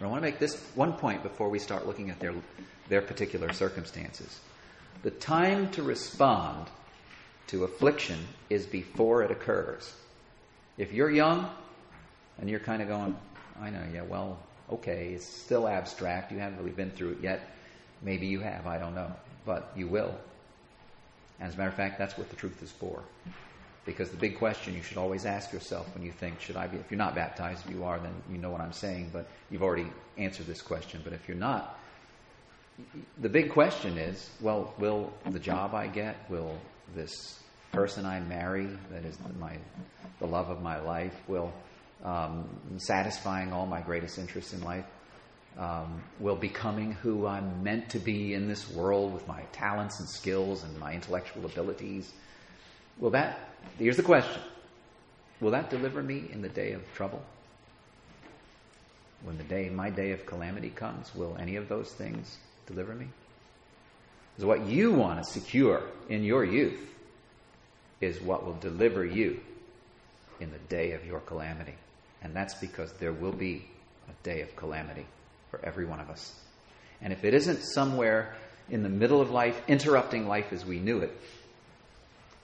[0.02, 2.34] I want to make this one point before we start looking at their,
[2.90, 4.40] their particular circumstances.
[5.04, 6.66] The time to respond
[7.48, 8.18] to affliction
[8.50, 9.94] is before it occurs.
[10.80, 11.52] If you're young
[12.40, 13.16] and you're kind of going,
[13.62, 14.40] I know, yeah, well,
[14.74, 16.32] okay, it's still abstract.
[16.32, 17.48] You haven't really been through it yet.
[18.02, 19.12] Maybe you have, I don't know.
[19.46, 20.16] But you will.
[21.40, 23.04] As a matter of fact, that's what the truth is for.
[23.86, 26.78] Because the big question you should always ask yourself when you think, should I be,
[26.78, 29.62] if you're not baptized, if you are, then you know what I'm saying, but you've
[29.62, 31.02] already answered this question.
[31.04, 31.80] But if you're not,
[33.20, 36.58] the big question is, well, will the job I get, will
[36.96, 37.40] this
[37.72, 39.56] person I marry, that is my,
[40.20, 41.54] the love of my life, will
[42.04, 44.86] um, satisfying all my greatest interests in life,
[45.60, 50.10] um, will becoming who I'm meant to be in this world with my talents and
[50.10, 52.12] skills and my intellectual abilities,
[53.00, 53.40] will that
[53.78, 54.42] Here's the question
[55.42, 57.24] Will that deliver me in the day of trouble?
[59.24, 63.08] When the day, my day of calamity comes, will any of those things deliver me?
[64.38, 66.94] Is what you want to secure in your youth
[68.02, 69.40] is what will deliver you
[70.40, 71.76] in the day of your calamity.
[72.22, 73.66] And that's because there will be
[74.10, 75.06] a day of calamity
[75.50, 76.38] for every one of us.
[77.02, 78.36] And if it isn't somewhere
[78.70, 81.18] in the middle of life, interrupting life as we knew it,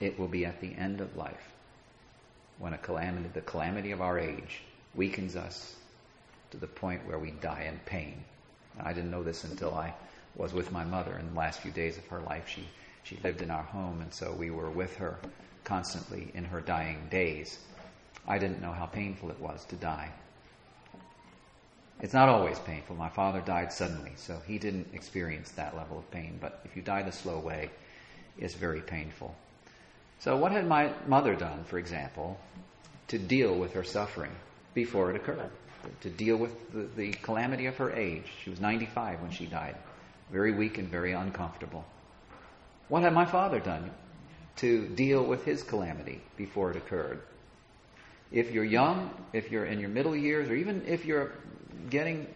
[0.02, 1.52] it will be at the end of life
[2.60, 4.62] when a calamity, the calamity of our age,
[4.94, 5.76] weakens us
[6.50, 8.24] to the point where we die in pain.
[8.80, 9.94] I didn't know this until I
[10.36, 12.48] was with my mother in the last few days of her life.
[12.48, 12.68] She,
[13.04, 15.18] she lived in our home, and so we were with her
[15.64, 17.60] constantly in her dying days.
[18.28, 20.10] I didn't know how painful it was to die.
[22.02, 22.96] It's not always painful.
[22.96, 26.38] My father died suddenly, so he didn't experience that level of pain.
[26.42, 27.70] But if you die the slow way,
[28.38, 29.36] it's very painful.
[30.22, 32.40] So, what had my mother done, for example,
[33.08, 34.32] to deal with her suffering
[34.76, 35.50] before it occurred?
[36.02, 38.32] To deal with the, the calamity of her age.
[38.44, 39.76] She was 95 when she died,
[40.32, 41.84] very weak and very uncomfortable.
[42.88, 43.90] What had my father done
[44.58, 47.22] to deal with his calamity before it occurred?
[48.32, 51.32] If you're young, if you're in your middle years, or even if you're
[51.90, 52.28] getting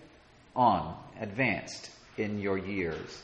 [0.56, 3.22] on, advanced in your years,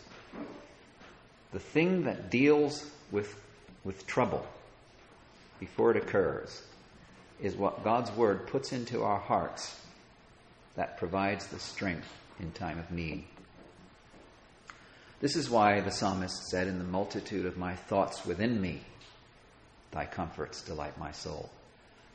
[1.51, 3.35] the thing that deals with,
[3.83, 4.45] with trouble
[5.59, 6.61] before it occurs
[7.41, 9.79] is what God's Word puts into our hearts
[10.75, 13.25] that provides the strength in time of need.
[15.19, 18.81] This is why the psalmist said, In the multitude of my thoughts within me,
[19.91, 21.49] thy comforts delight my soul.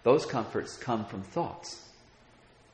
[0.03, 1.83] Those comforts come from thoughts.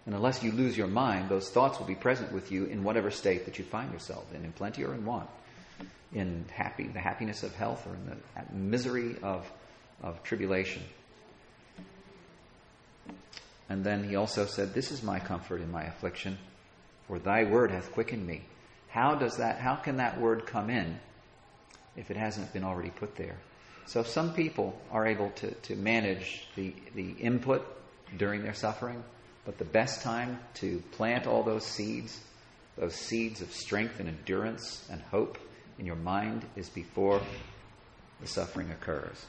[0.06, 3.10] And unless you lose your mind, those thoughts will be present with you in whatever
[3.10, 5.28] state that you find yourself in, in plenty or in want,
[6.14, 9.50] in happy, the happiness of health or in the misery of,
[10.02, 10.82] of tribulation.
[13.68, 16.38] And then he also said, This is my comfort in my affliction,
[17.06, 18.42] for thy word hath quickened me.
[18.88, 20.98] How does that, how can that word come in
[21.96, 23.36] if it hasn't been already put there?
[23.86, 27.66] So some people are able to, to manage the, the input
[28.18, 29.02] during their suffering
[29.44, 32.20] but the best time to plant all those seeds,
[32.76, 35.38] those seeds of strength and endurance and hope
[35.86, 37.20] your mind, is before
[38.20, 39.26] the suffering occurs.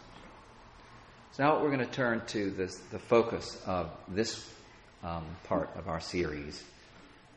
[1.32, 4.50] So now we're going to turn to this, the focus of this
[5.04, 6.64] um, part of our series,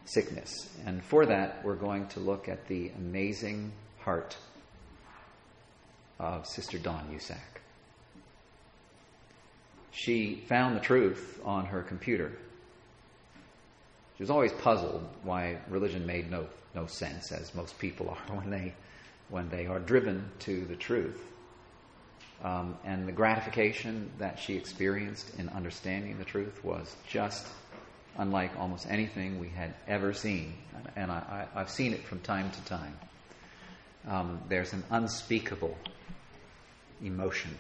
[0.05, 0.51] sickness.
[0.85, 4.37] And for that, we're going to look at the amazing heart
[6.19, 7.61] of Sister Dawn Usack.
[9.93, 12.33] She found the truth on her computer
[14.17, 18.51] she was always puzzled why religion made no, no sense, as most people are when
[18.51, 18.73] they,
[19.29, 21.21] when they are driven to the truth.
[22.45, 27.47] Um, and the gratification that she experienced in understanding the truth was just
[28.19, 30.55] unlike almost anything we had ever seen.
[30.95, 32.99] And I, have seen it from time to time.
[34.07, 35.77] Um, there's an unspeakable
[37.03, 37.59] emotion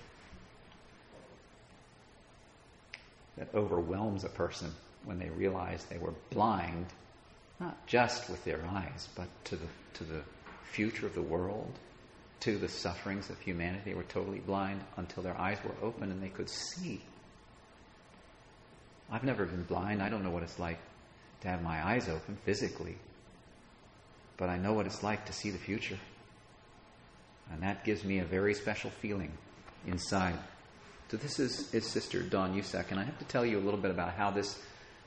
[3.36, 4.72] that overwhelms a person
[5.04, 6.86] when they realize they were blind,
[7.60, 10.20] not just with their eyes, but to the, to the
[10.72, 11.72] future of the world,
[12.40, 13.94] to the sufferings of humanity.
[13.94, 17.00] Were totally blind until their eyes were open and they could see.
[19.10, 20.02] I've never been blind.
[20.02, 20.78] I don't know what it's like
[21.42, 22.96] to have my eyes open physically.
[24.36, 25.98] But I know what it's like to see the future.
[27.52, 29.32] And that gives me a very special feeling
[29.86, 30.38] inside.
[31.08, 33.80] So this is, is Sister Dawn Usack, and I have to tell you a little
[33.80, 34.58] bit about how this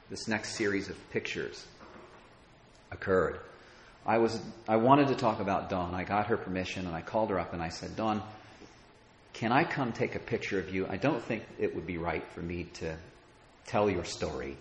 [0.10, 1.66] this next series of pictures
[2.92, 3.40] occurred.
[4.06, 5.94] I was I wanted to talk about Dawn.
[5.94, 8.24] I got her permission and I called her up and I said, Dawn,
[9.34, 10.88] can I come take a picture of you?
[10.90, 12.96] I don't think it would be right for me to
[13.68, 14.58] tell your story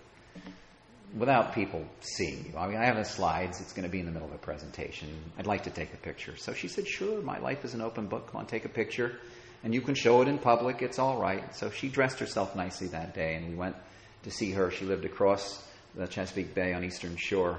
[1.17, 2.59] without people seeing you.
[2.59, 3.61] I mean, I have the slides.
[3.61, 5.09] It's going to be in the middle of a presentation.
[5.39, 6.37] I'd like to take a picture.
[6.37, 8.31] So she said, Sure, my life is an open book.
[8.31, 9.19] Come on, take a picture.
[9.65, 10.83] And you can show it in public.
[10.83, 11.55] It's all right.
[11.57, 13.77] So she dressed herself nicely that day and we went
[14.25, 14.71] to see her.
[14.71, 17.59] She lived across the Chesapeake Bay on Eastern Shore,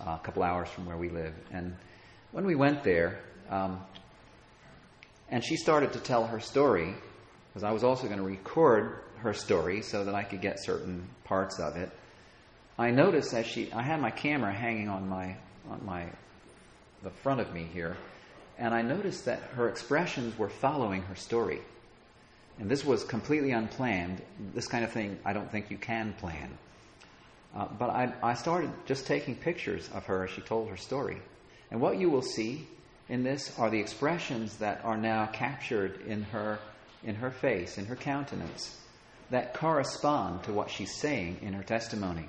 [0.00, 1.34] a couple hours from where we live.
[1.52, 1.76] And
[2.32, 3.20] when we went there,
[3.50, 3.80] um,
[5.28, 6.94] and she started to tell her story,
[7.48, 11.08] because I was also going to record her story so that I could get certain
[11.24, 11.90] parts of it.
[12.78, 15.36] I noticed as she, I had my camera hanging on my,
[15.70, 16.06] on my,
[17.02, 17.96] the front of me here,
[18.58, 21.60] and I noticed that her expressions were following her story.
[22.58, 24.22] And this was completely unplanned.
[24.54, 26.56] This kind of thing I don't think you can plan.
[27.56, 31.16] Uh, but I, I started just taking pictures of her as she told her story.
[31.70, 32.68] And what you will see
[33.08, 36.58] in this are the expressions that are now captured in her,
[37.02, 38.78] in her face, in her countenance,
[39.30, 42.28] that correspond to what she's saying in her testimony.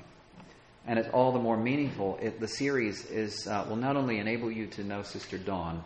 [0.86, 2.17] And it's all the more meaningful.
[2.21, 5.84] It, the series is, uh, will not only enable you to know Sister Dawn,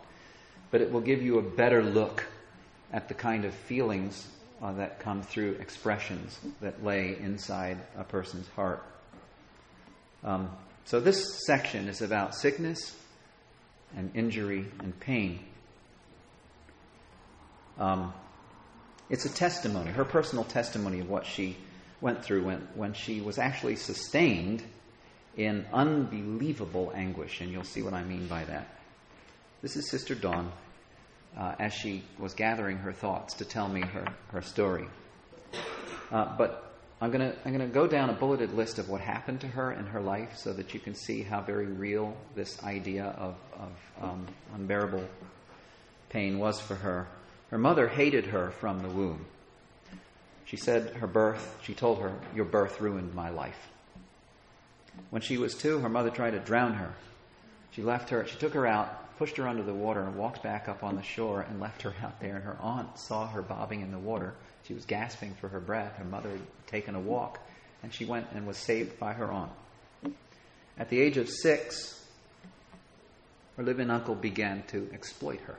[0.70, 2.24] but it will give you a better look
[2.92, 4.28] at the kind of feelings
[4.62, 8.84] uh, that come through expressions that lay inside a person's heart.
[10.24, 10.50] Um,
[10.84, 12.96] so, this section is about sickness
[13.96, 15.40] and injury and pain.
[17.78, 18.12] Um,
[19.10, 21.56] it's a testimony, her personal testimony of what she
[22.00, 24.62] went through when, when she was actually sustained
[25.36, 28.68] in unbelievable anguish, and you'll see what I mean by that.
[29.62, 30.52] This is Sister Dawn
[31.36, 34.86] uh, as she was gathering her thoughts to tell me her, her story.
[36.10, 36.71] Uh, but
[37.02, 39.72] I'm going to I'm gonna go down a bulleted list of what happened to her
[39.72, 43.72] in her life so that you can see how very real this idea of, of
[44.00, 45.04] um, unbearable
[46.10, 47.08] pain was for her.
[47.50, 49.26] Her mother hated her from the womb.
[50.44, 53.68] She said her birth, she told her, Your birth ruined my life.
[55.10, 56.94] When she was two, her mother tried to drown her.
[57.72, 60.68] She left her, she took her out, pushed her under the water, and walked back
[60.68, 62.36] up on the shore and left her out there.
[62.36, 64.34] And her aunt saw her bobbing in the water.
[64.64, 65.96] She was gasping for her breath.
[65.96, 67.40] Her mother had taken a walk,
[67.82, 69.52] and she went and was saved by her aunt.
[70.78, 72.04] At the age of six,
[73.56, 75.56] her living uncle began to exploit her.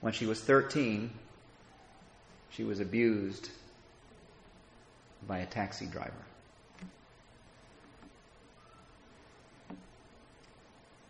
[0.00, 1.10] When she was 13,
[2.50, 3.50] she was abused
[5.26, 6.12] by a taxi driver.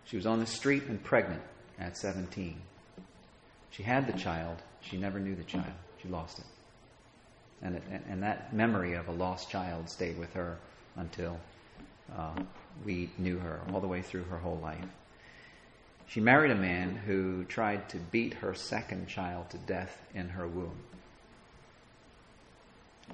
[0.06, 1.42] She was on the street and pregnant
[1.78, 2.60] at 17.
[3.70, 4.62] She had the child.
[4.88, 5.72] She never knew the child.
[6.02, 6.44] She lost it.
[7.62, 10.58] And, it, and that memory of a lost child stayed with her
[10.96, 11.38] until
[12.16, 12.34] uh,
[12.84, 14.84] we knew her, all the way through her whole life.
[16.06, 20.46] She married a man who tried to beat her second child to death in her
[20.46, 20.78] womb.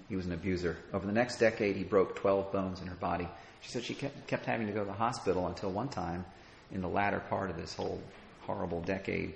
[0.09, 0.77] He was an abuser.
[0.93, 3.29] Over the next decade, he broke 12 bones in her body.
[3.62, 6.25] She said she kept, kept having to go to the hospital until one time
[6.70, 8.01] in the latter part of this whole
[8.43, 9.35] horrible decade,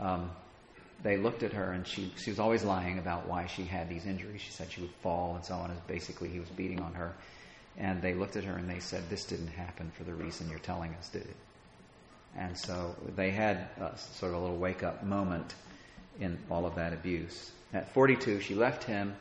[0.00, 0.30] um,
[1.02, 4.06] they looked at her and she, she was always lying about why she had these
[4.06, 4.40] injuries.
[4.40, 7.14] She said she would fall and so on, as basically he was beating on her.
[7.78, 10.58] And they looked at her and they said, This didn't happen for the reason you're
[10.58, 11.36] telling us, did it?
[12.36, 15.54] And so they had a, sort of a little wake up moment
[16.20, 17.50] in all of that abuse.
[17.72, 19.14] At 42, she left him,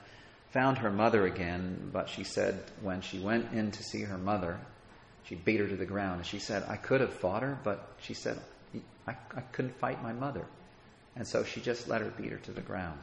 [0.51, 4.57] found her mother again, but she said when she went in to see her mother,
[5.23, 6.17] she beat her to the ground.
[6.17, 8.39] And she said, I could have fought her, but she said,
[9.07, 10.45] I, I couldn't fight my mother.
[11.15, 12.99] And so she just let her beat her to the ground.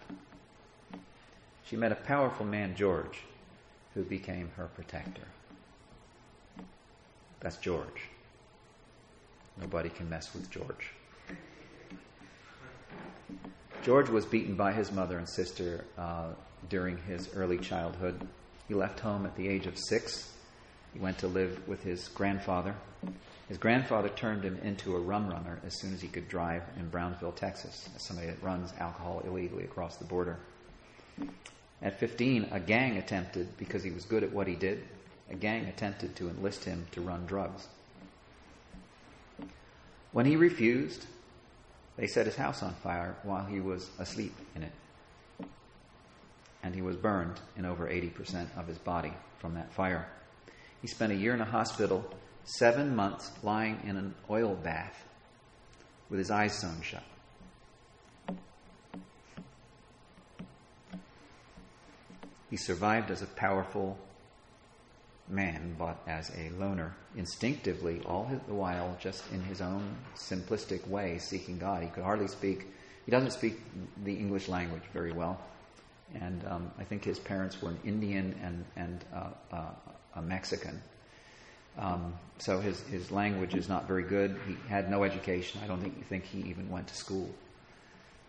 [1.65, 3.21] She met a powerful man, George,
[3.95, 5.27] who became her protector.
[7.41, 8.09] That's George.
[9.61, 10.93] Nobody can mess with George.
[13.83, 16.29] George was beaten by his mother and sister uh,
[16.69, 18.29] during his early childhood.
[18.69, 20.33] He left home at the age of six
[20.93, 22.75] he went to live with his grandfather.
[23.53, 26.89] His grandfather turned him into a rum runner as soon as he could drive in
[26.89, 30.39] Brownsville, Texas, as somebody that runs alcohol illegally across the border.
[31.83, 34.83] At 15, a gang attempted, because he was good at what he did,
[35.29, 37.69] a gang attempted to enlist him to run drugs.
[40.13, 41.05] When he refused,
[41.99, 44.73] they set his house on fire while he was asleep in it.
[46.63, 50.09] And he was burned in over 80% of his body from that fire.
[50.81, 52.03] He spent a year in a hospital,
[52.45, 55.05] seven months lying in an oil bath
[56.09, 57.03] with his eyes sewn shut.
[62.51, 63.97] He survived as a powerful
[65.27, 71.19] man, but as a loner, instinctively, all the while, just in his own simplistic way,
[71.19, 71.83] seeking God.
[71.83, 72.67] He could hardly speak,
[73.07, 73.59] he doesn't speak
[74.05, 75.41] the English language very well.
[76.15, 79.71] And um, I think his parents were an Indian and, and uh, uh,
[80.17, 80.83] a Mexican.
[81.79, 84.39] Um, so his, his language is not very good.
[84.47, 85.61] He had no education.
[85.63, 87.31] I don't think, think he even went to school.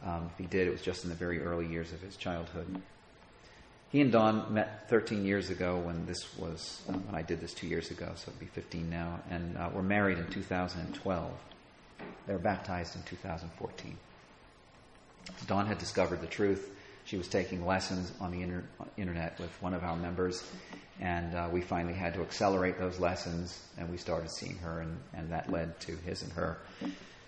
[0.05, 2.81] Um, if he did, it was just in the very early years of his childhood.
[3.91, 7.53] He and Dawn met 13 years ago when this was, uh, when I did this
[7.53, 11.31] two years ago, so it'd be 15 now, and uh, were married in 2012.
[12.25, 13.97] They were baptized in 2014.
[15.47, 16.71] Dawn had discovered the truth.
[17.05, 18.63] She was taking lessons on the inter-
[18.97, 20.43] internet with one of our members,
[20.99, 24.97] and uh, we finally had to accelerate those lessons, and we started seeing her, and,
[25.13, 26.57] and that led to his and her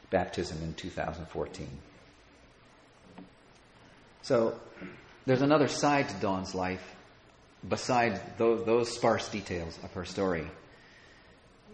[0.10, 1.68] baptism in 2014.
[4.22, 4.60] So
[5.26, 6.96] there's another side to Dawn's life
[7.68, 10.48] besides those, those sparse details of her story.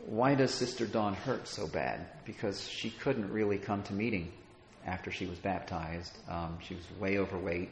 [0.05, 2.07] Why does Sister Dawn hurt so bad?
[2.25, 4.31] Because she couldn't really come to meeting
[4.85, 6.17] after she was baptized.
[6.27, 7.69] Um, she was way overweight.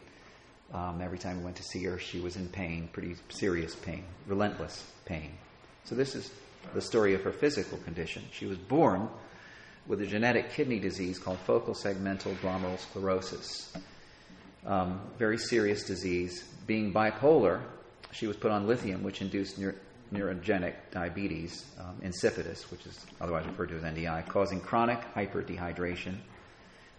[0.74, 4.03] Um, every time we went to see her, she was in pain, pretty serious pain,
[4.28, 5.32] relentless pain.
[5.86, 6.32] So, this is
[6.76, 8.24] the story of her physical condition.
[8.32, 9.09] She was born
[9.88, 13.74] with a genetic kidney disease called focal segmental glomerular sclerosis.
[14.65, 16.43] um, very serious disease.
[16.67, 17.61] Being bipolar,
[18.11, 19.76] she was put on lithium, which induced neur-
[20.13, 26.17] neurogenic diabetes um, insipidus, which is otherwise referred to as NDI, causing chronic hyperdehydration.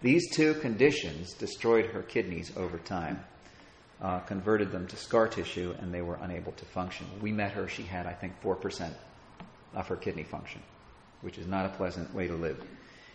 [0.03, 3.21] These two conditions destroyed her kidneys over time,
[4.03, 7.07] uh, converted them to scar tissue, and they were unable to function.
[7.21, 8.93] We met her, she had, I think, 4%
[9.75, 10.63] of her kidney function,
[11.21, 12.63] which is not a pleasant way to live.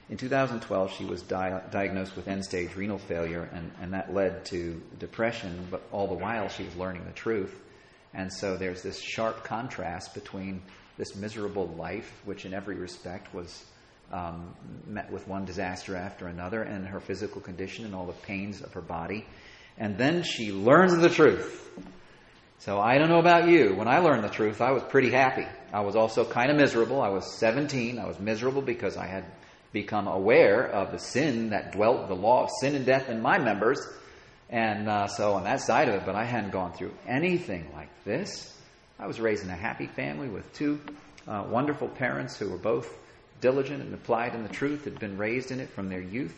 [0.07, 4.45] In 2012, she was di- diagnosed with end stage renal failure, and, and that led
[4.45, 7.59] to depression, but all the while she was learning the truth.
[8.13, 10.61] And so there's this sharp contrast between
[10.97, 13.65] this miserable life, which in every respect was
[14.11, 14.53] um,
[14.85, 18.71] met with one disaster after another, and her physical condition and all the pains of
[18.73, 19.25] her body.
[19.77, 21.61] And then she learns the truth.
[22.59, 23.75] So I don't know about you.
[23.75, 25.45] When I learned the truth, I was pretty happy.
[25.73, 27.01] I was also kind of miserable.
[27.01, 27.99] I was 17.
[27.99, 29.25] I was miserable because I had
[29.71, 33.37] become aware of the sin that dwelt, the law of sin and death in my
[33.37, 33.79] members.
[34.49, 37.89] And uh, so on that side of it, but I hadn't gone through anything like
[38.05, 38.57] this.
[38.97, 40.79] I was raised in a happy family with two
[41.27, 42.91] uh, wonderful parents who were both
[43.41, 46.35] diligent and applied in the truth, had been raised in it from their youth.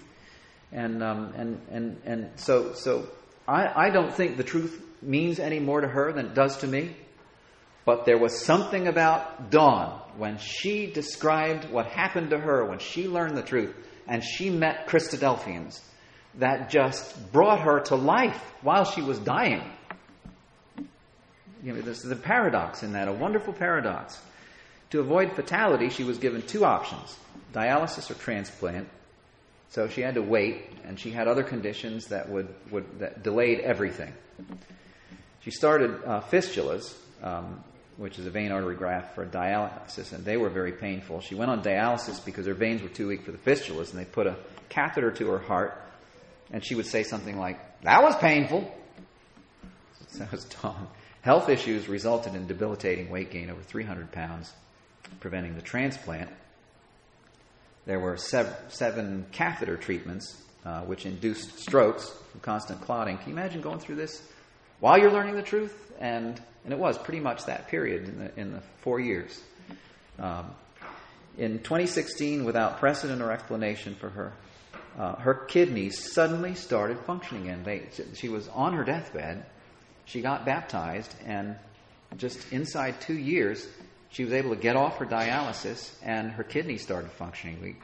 [0.72, 3.08] And, um, and, and, and so, so
[3.48, 6.68] I, I don't think the truth means any more to her than it does to
[6.68, 6.95] me.
[7.86, 13.08] But there was something about Dawn when she described what happened to her when she
[13.08, 13.74] learned the truth
[14.08, 15.80] and she met Christadelphians
[16.36, 19.64] that just brought her to life while she was dying.
[21.64, 24.20] You know, this is a paradox in that, a wonderful paradox.
[24.91, 27.18] To avoid fatality, she was given two options
[27.54, 28.88] dialysis or transplant.
[29.70, 33.59] So she had to wait, and she had other conditions that would, would that delayed
[33.59, 34.13] everything.
[35.41, 37.63] She started uh, fistulas, um,
[37.97, 41.20] which is a vein artery graft for dialysis, and they were very painful.
[41.22, 44.05] She went on dialysis because her veins were too weak for the fistulas, and they
[44.05, 44.38] put a
[44.70, 45.82] catheter to her heart,
[46.51, 48.74] and she would say something like, That was painful.
[50.18, 50.88] That was Dawn.
[51.22, 54.51] Health issues resulted in debilitating weight gain over 300 pounds,
[55.20, 56.30] preventing the transplant.
[57.88, 63.18] There were sev- seven catheter treatments, uh, which induced strokes from constant clotting.
[63.18, 64.22] Can you imagine going through this
[64.82, 65.74] while you're learning the truth?
[65.98, 69.42] And, and it was pretty much that period in the, in the four years.
[70.20, 70.52] Um,
[71.38, 74.34] in 2016, without precedent or explanation for her,
[75.00, 77.64] uh, her kidneys suddenly started functioning again.
[77.64, 79.46] They, she was on her deathbed.
[80.04, 81.56] She got baptized, and
[82.18, 83.66] just inside two years,
[84.10, 87.62] she was able to get off her dialysis, and her kidneys started functioning.
[87.62, 87.76] We,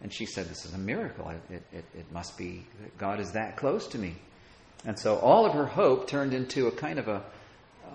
[0.00, 1.30] and she said, This is a miracle.
[1.50, 4.16] It, it, it must be that God is that close to me.
[4.84, 7.22] And so all of her hope turned into a kind of a,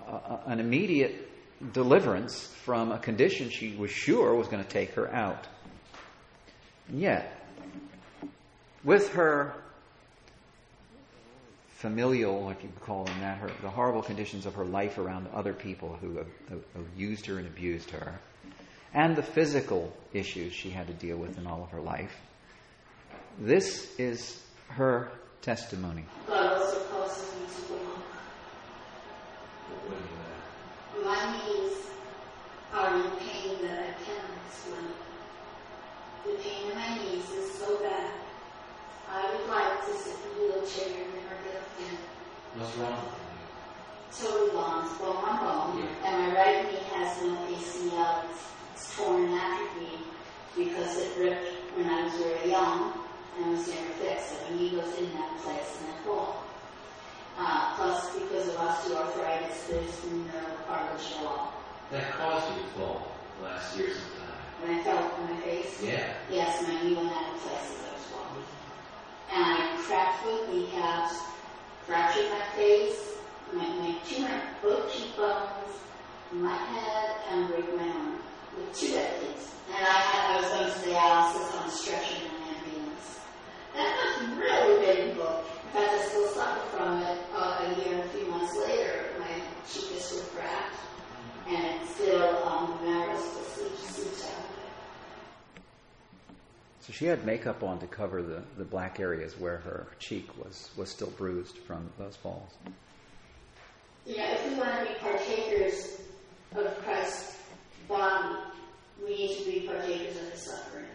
[0.07, 1.29] a an immediate
[1.73, 5.47] deliverance from a condition she was sure was going to take her out.
[6.87, 7.45] And yet,
[8.83, 9.53] with her
[11.79, 15.53] familial, if you call them that, her, the horrible conditions of her life around other
[15.53, 18.19] people who have, who used her and abused her,
[18.93, 22.15] and the physical issues she had to deal with in all of her life.
[23.39, 25.11] This is her
[25.41, 26.05] testimony.
[32.71, 34.93] Are in pain that I cannot explain.
[36.23, 38.13] The pain in my knees is so bad.
[39.11, 41.97] I would like to sit in a wheelchair and never get up in.
[42.59, 42.99] What's wrong
[44.11, 48.25] Totally gone, bone on bone, and my right knee has no ACL.
[48.75, 49.99] It's, torn and atrophied
[50.57, 51.47] because it ripped
[51.77, 52.91] when I was very young
[53.37, 54.29] and was never fixed.
[54.29, 56.43] So my knee goes in that place and I fall.
[57.37, 61.53] Uh, plus, because of osteoarthritis, there's no cartilage at all.
[61.91, 64.35] That caused you to fall last year sometime.
[64.61, 66.13] When I fell on my face, Yeah.
[66.29, 68.43] yes, my knee went out of place as I was walking.
[69.31, 71.15] And I cracked both kneecaps,
[71.89, 73.17] fractured my face,
[73.51, 75.73] my, my two my both cheekbones,
[76.31, 78.19] my head, and broke my arm
[78.55, 79.51] with two things.
[79.73, 83.19] And I had I was going to dialysis on a stretcher in an ambulance.
[83.73, 85.43] That was really painful.
[85.65, 89.05] In fact, I still suffer from it uh, a year and a few months later.
[89.17, 90.75] My cheek is cracked,
[91.47, 94.37] and it still um, the marrow still seeps, seeps out.
[94.37, 94.69] of it.
[96.89, 100.71] So she had makeup on to cover the, the black areas where her cheek was,
[100.75, 102.49] was still bruised from those falls.
[104.07, 106.01] Yeah, know, if we want to be partakers
[106.55, 107.37] of Christ's
[107.87, 108.37] body,
[109.03, 110.85] we need to be partakers of his suffering.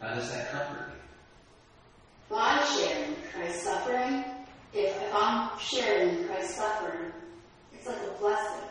[0.00, 2.34] How does that comfort you?
[2.34, 4.24] By sharing Christ's suffering,
[4.74, 7.12] if, if I'm sharing Christ's suffering,
[7.72, 8.68] it's like a blessing.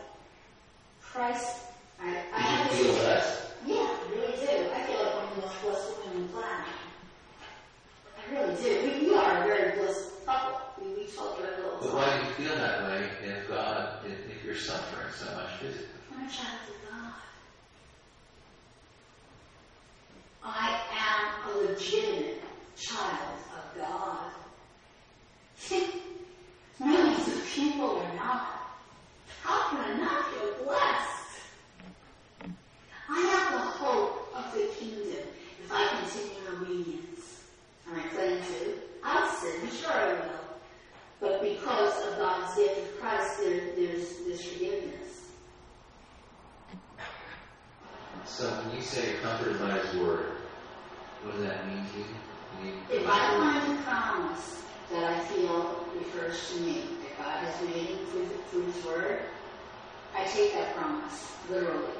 [1.00, 1.56] Christ,
[1.98, 3.52] I, I have Do feel blessed?
[3.66, 4.70] Yeah, I really do.
[4.74, 5.62] I feel like blissful.
[8.16, 9.02] I really did.
[9.02, 10.60] We, we are a very blissful couple.
[10.80, 11.78] We, we children a little.
[11.80, 15.50] But why do you feel that way if God, if, if you're suffering so much
[15.60, 15.86] physically?
[16.14, 17.12] I'm a child of God.
[20.44, 22.42] I am a legitimate
[22.76, 24.32] child of God.
[25.56, 26.02] See,
[26.80, 28.48] millions of people are not.
[29.42, 31.40] How can I not feel blessed?
[33.08, 35.26] I have the hope of the kingdom
[35.62, 37.44] if I continue in obedience.
[37.88, 38.74] And I plan to.
[39.04, 40.42] I'll sin, sure I will.
[41.20, 45.30] But because of God's gift of Christ, there, there's this forgiveness.
[48.24, 50.32] So when you say a comforted by His Word,
[51.22, 52.04] what does that mean to you?
[52.64, 57.68] you if I find a promise that I feel refers to me, that God has
[57.68, 59.20] made through, through His Word,
[60.16, 61.92] I take that promise literally,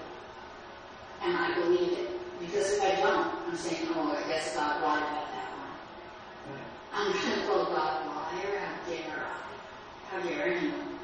[1.22, 2.21] and I believe it.
[2.44, 6.58] Because if I don't, I'm saying, oh, I guess God lied about that one.
[6.92, 8.58] I'm going to call God a liar.
[8.58, 10.16] How dare I?
[10.16, 10.98] How dare anyone?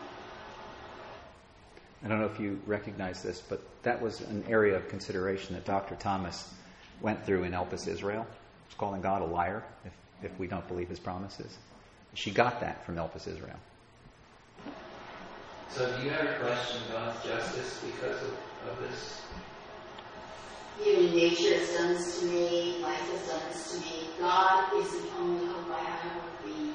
[2.05, 5.65] I don't know if you recognize this, but that was an area of consideration that
[5.65, 5.95] Dr.
[5.95, 6.53] Thomas
[7.01, 8.27] went through in Elpis, Israel.
[8.67, 11.57] It's calling God a liar if, if we don't believe his promises.
[12.15, 13.57] She got that from Elpis, Israel.
[15.71, 18.37] So do you ever question God's justice because of,
[18.71, 19.23] of this?
[20.83, 22.79] Human nature has done this to me.
[22.83, 24.09] Life has done this to me.
[24.19, 26.75] God is the only hope I have of being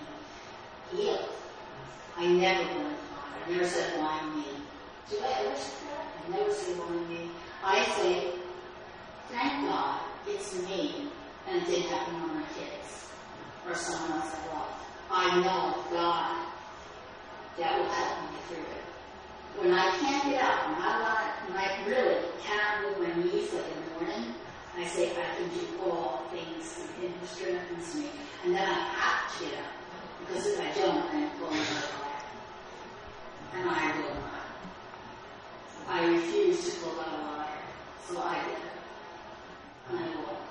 [0.91, 1.29] healed.
[2.17, 3.47] I never blame God.
[3.47, 4.45] I never said, why me?
[5.09, 6.07] Do I ever say that?
[6.25, 7.29] I never say, why me?
[7.63, 8.31] I say,
[9.29, 11.07] thank God it's me
[11.47, 13.09] and it didn't happen on my kids
[13.67, 14.73] or someone else I love.
[15.11, 16.47] I know God
[17.57, 18.92] that will help me through it.
[19.59, 23.53] When I can't get up, when I want, when I really cannot move my knees
[23.53, 24.33] like in the morning,
[24.77, 28.09] I say I can do all things Him who strengthens me,
[28.43, 29.71] and then I have to get up
[30.19, 32.23] because if I don't, then I'm falling apart,
[33.53, 34.47] and I will not.
[35.87, 37.61] I refuse to pull out a liar,
[38.07, 38.79] so I get up,
[39.91, 40.41] and I walk.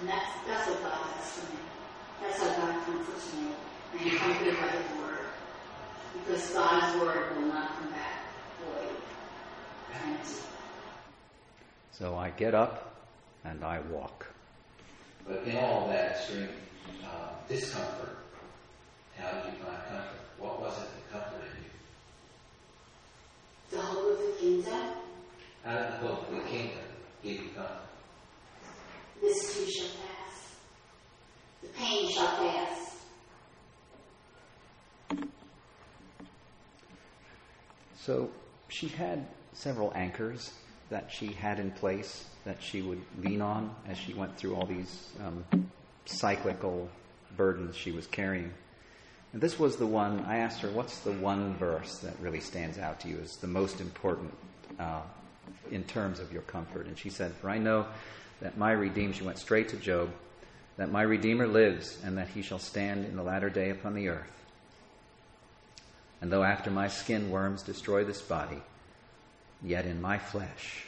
[0.00, 1.60] And that's that's what God does for me.
[2.20, 3.52] That's how God comforts me,
[3.98, 5.17] and comforted by His word
[6.14, 8.22] because God's word will not come back
[8.64, 8.96] void,
[10.04, 10.34] empty.
[11.92, 12.94] So I get up
[13.44, 14.26] and I walk.
[15.26, 16.48] But in all that extreme
[17.04, 18.16] uh, discomfort,
[19.18, 20.20] how did you find comfort?
[20.38, 21.50] What was it that comforted
[23.70, 23.76] you?
[23.76, 24.94] The hope of the kingdom,
[25.64, 26.78] How did the hope of the kingdom
[27.22, 27.74] give you comfort?
[29.20, 30.54] this too shall pass.
[31.62, 32.87] The pain shall pass.
[38.08, 38.30] So
[38.68, 40.54] she had several anchors
[40.88, 44.64] that she had in place that she would lean on as she went through all
[44.64, 45.44] these um,
[46.06, 46.88] cyclical
[47.36, 48.50] burdens she was carrying.
[49.34, 52.78] And this was the one, I asked her, what's the one verse that really stands
[52.78, 54.32] out to you as the most important
[54.78, 55.02] uh,
[55.70, 56.86] in terms of your comfort?
[56.86, 57.84] And she said, For I know
[58.40, 60.08] that my Redeemer, she went straight to Job,
[60.78, 64.08] that my Redeemer lives and that he shall stand in the latter day upon the
[64.08, 64.32] earth.
[66.20, 68.60] And though after my skin worms destroy this body,
[69.62, 70.84] yet in my flesh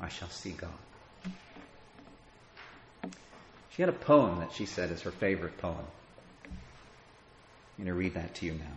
[0.00, 0.70] I shall see God.
[3.70, 5.76] She had a poem that she said is her favorite poem.
[6.44, 8.76] I'm going to read that to you now.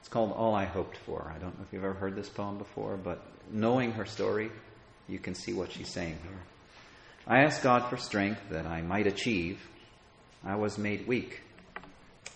[0.00, 1.32] It's called All I Hoped For.
[1.34, 3.22] I don't know if you've ever heard this poem before, but
[3.52, 4.50] knowing her story,
[5.08, 6.40] you can see what she's saying here.
[7.26, 9.60] I asked God for strength that I might achieve.
[10.44, 11.40] I was made weak,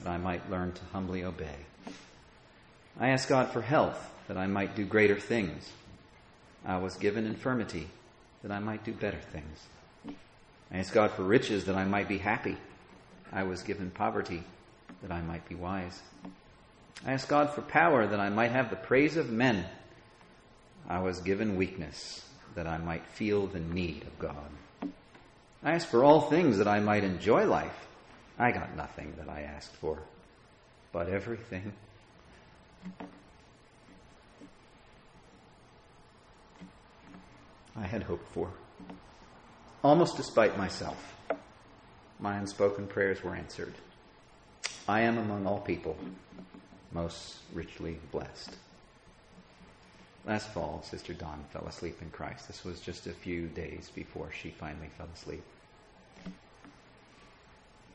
[0.01, 1.57] that I might learn to humbly obey.
[2.99, 5.71] I asked God for health, that I might do greater things.
[6.65, 7.89] I was given infirmity,
[8.43, 10.17] that I might do better things.
[10.73, 12.57] I asked God for riches, that I might be happy.
[13.33, 14.45] I was given poverty,
[15.03, 16.01] that I might be wise.
[17.05, 19.65] I asked God for power, that I might have the praise of men.
[20.89, 22.25] I was given weakness,
[22.55, 24.93] that I might feel the need of God.
[25.63, 27.87] I asked for all things, that I might enjoy life.
[28.39, 29.99] I got nothing that I asked for,
[30.93, 31.73] but everything
[37.77, 38.51] I had hoped for.
[39.83, 41.17] Almost despite myself,
[42.19, 43.75] my unspoken prayers were answered.
[44.87, 45.97] I am among all people
[46.93, 48.57] most richly blessed.
[50.27, 52.47] Last fall, Sister Dawn fell asleep in Christ.
[52.47, 55.43] This was just a few days before she finally fell asleep.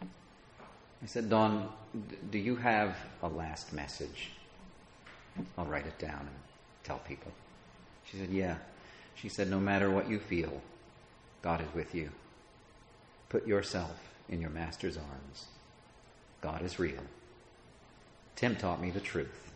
[0.02, 1.70] I said, Dawn,
[2.32, 4.32] do you have a last message?
[5.58, 6.36] I'll write it down and
[6.84, 7.32] tell people.
[8.06, 8.56] She said, Yeah.
[9.16, 10.62] She said, No matter what you feel,
[11.42, 12.10] God is with you.
[13.30, 13.98] Put yourself
[14.30, 15.46] in your Master's arms.
[16.42, 17.02] God is real.
[18.36, 19.52] Tim taught me the truth,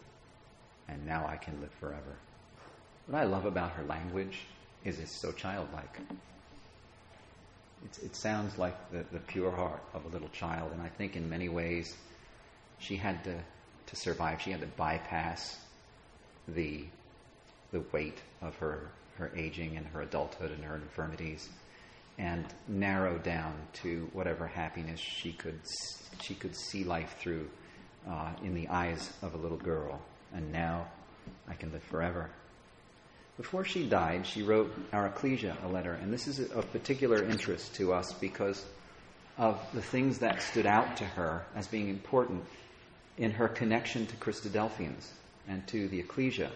[0.87, 2.15] and now I can live forever.
[3.07, 4.39] What I love about her language
[4.85, 5.99] is it's so childlike.
[7.85, 11.15] It's, it sounds like the, the pure heart of a little child, and I think
[11.15, 11.95] in many ways
[12.77, 13.35] she had to,
[13.87, 14.41] to survive.
[14.41, 15.57] She had to bypass
[16.55, 16.85] the,
[17.71, 21.49] the weight of her, her aging and her adulthood and her infirmities
[22.17, 25.59] and narrow down to whatever happiness she could,
[26.21, 27.49] she could see life through
[28.07, 30.01] uh, in the eyes of a little girl.
[30.33, 30.87] And now
[31.47, 32.29] I can live forever.
[33.37, 37.73] Before she died, she wrote our ecclesia a letter, and this is of particular interest
[37.75, 38.65] to us because
[39.37, 42.43] of the things that stood out to her as being important
[43.17, 45.07] in her connection to Christadelphians
[45.49, 46.51] and to the ecclesia.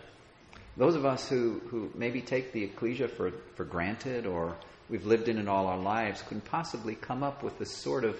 [0.77, 4.55] Those of us who, who maybe take the ecclesia for, for granted or
[4.89, 8.19] we've lived in it all our lives couldn't possibly come up with the sort of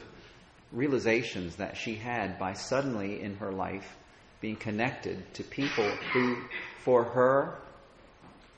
[0.71, 3.95] realizations that she had by suddenly in her life
[4.41, 6.36] being connected to people who,
[6.84, 7.55] for her,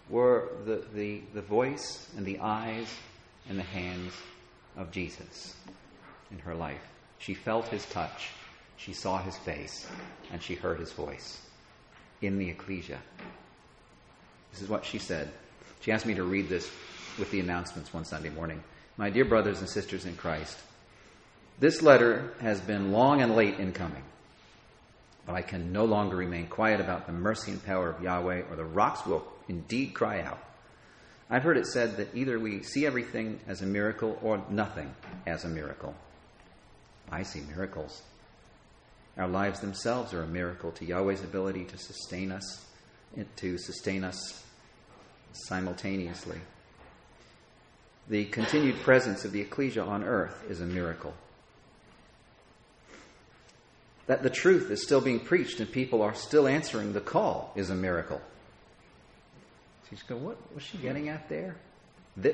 [0.09, 2.91] were the, the, the voice and the eyes
[3.47, 4.13] and the hands
[4.77, 5.55] of Jesus
[6.31, 6.81] in her life.
[7.19, 8.29] She felt his touch,
[8.77, 9.87] she saw his face,
[10.31, 11.44] and she heard his voice
[12.21, 12.99] in the ecclesia.
[14.51, 15.31] This is what she said.
[15.81, 16.71] She asked me to read this
[17.19, 18.63] with the announcements one Sunday morning.
[18.97, 20.57] My dear brothers and sisters in Christ,
[21.59, 24.03] this letter has been long and late in coming,
[25.25, 28.55] but I can no longer remain quiet about the mercy and power of Yahweh, or
[28.55, 30.39] the rocks will indeed cry out.
[31.29, 34.93] I've heard it said that either we see everything as a miracle or nothing
[35.25, 35.95] as a miracle.
[37.11, 38.01] I see miracles.
[39.17, 42.65] Our lives themselves are a miracle to Yahweh's ability to sustain us,
[43.37, 44.43] to sustain us
[45.31, 46.39] simultaneously.
[48.09, 51.13] The continued presence of the ecclesia on earth is a miracle.
[54.07, 57.69] That the truth is still being preached and people are still answering the call is
[57.69, 58.21] a miracle.
[59.89, 61.55] She's going, what was she getting at there?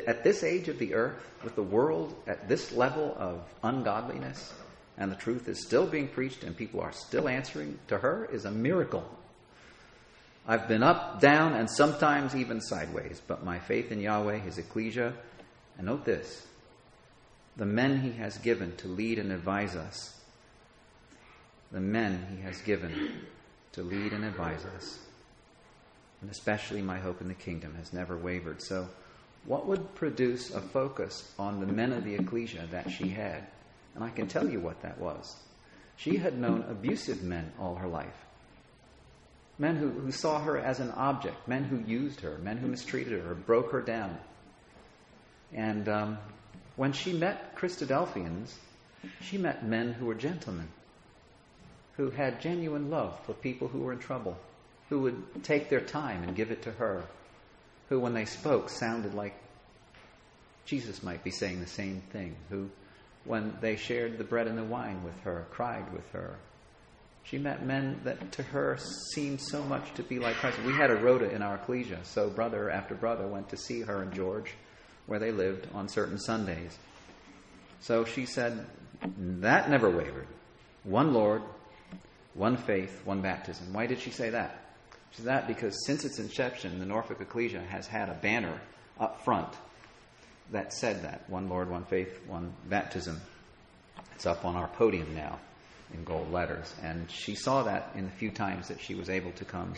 [0.08, 4.54] At this age of the earth, with the world at this level of ungodliness,
[4.98, 8.46] and the truth is still being preached and people are still answering to her is
[8.46, 9.06] a miracle.
[10.48, 15.14] I've been up, down, and sometimes even sideways, but my faith in Yahweh, His ecclesia,
[15.78, 16.46] and note this
[17.58, 20.20] the men He has given to lead and advise us,
[21.72, 23.22] the men He has given
[23.74, 25.00] to lead and advise us,
[26.22, 28.62] and especially my hope in the kingdom has never wavered.
[28.62, 28.88] So,
[29.46, 33.48] what would produce a focus on the men of the ecclesia that she had?
[33.96, 35.36] And I can tell you what that was.
[35.98, 38.26] She had known abusive men all her life.
[39.60, 43.24] Men who, who saw her as an object, men who used her, men who mistreated
[43.24, 44.18] her, broke her down.
[45.54, 46.18] And um,
[46.76, 48.54] when she met Christadelphians,
[49.22, 50.70] she met men who were gentlemen,
[51.98, 54.38] who had genuine love for people who were in trouble,
[54.90, 57.04] who would take their time and give it to her,
[57.90, 59.36] who, when they spoke, sounded like
[60.66, 62.70] Jesus might be saying the same thing, who
[63.24, 66.36] when they shared the bread and the wine with her, cried with her.
[67.24, 68.78] She met men that to her
[69.14, 70.58] seemed so much to be like Christ.
[70.64, 74.02] We had a rota in our ecclesia, so brother after brother went to see her
[74.02, 74.54] and George,
[75.06, 76.78] where they lived on certain Sundays.
[77.80, 78.66] So she said,
[79.18, 80.28] that never wavered.
[80.84, 81.44] One Lord,
[82.34, 83.72] one faith, one baptism.
[83.72, 84.60] Why did she say that?
[85.12, 88.60] She said that because since its inception, the Norfolk Ecclesia has had a banner
[89.00, 89.54] up front
[90.52, 93.20] that said that one Lord, one faith, one baptism.
[94.16, 95.40] It's up on our podium now
[95.94, 96.74] in gold letters.
[96.84, 99.74] And she saw that in the few times that she was able to come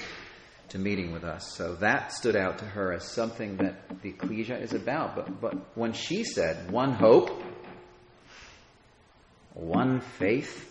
[0.69, 1.53] to meeting with us.
[1.55, 5.15] So that stood out to her as something that the ecclesia is about.
[5.15, 7.41] But, but when she said one hope,
[9.53, 10.69] one faith,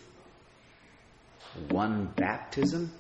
[1.71, 2.93] one baptism,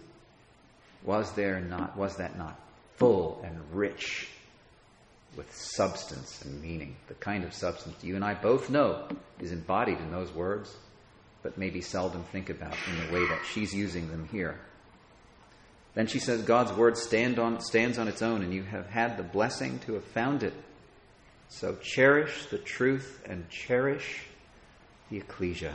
[1.05, 2.61] was there not, was that not
[2.97, 4.29] full and rich
[5.37, 9.09] with substance and meaning, the kind of substance you and I both know
[9.41, 10.77] is embodied in those words,
[11.43, 14.59] but maybe seldom think about in the way that she's using them here.
[15.95, 19.17] Then she says, God's word stand on, stands on its own, and you have had
[19.17, 20.55] the blessing to have found it.
[21.49, 24.23] So cherish the truth and cherish
[25.11, 25.75] the ecclesia.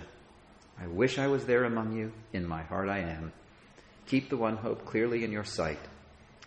[0.80, 2.12] I wish I was there among you.
[2.34, 3.32] In my heart I am.
[4.08, 5.80] Keep the one hope clearly in your sight.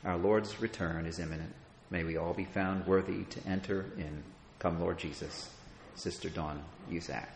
[0.05, 1.55] Our Lord's return is imminent.
[1.91, 4.23] May we all be found worthy to enter in.
[4.59, 5.51] Come, Lord Jesus.
[5.97, 7.29] Sister Dawn Usack.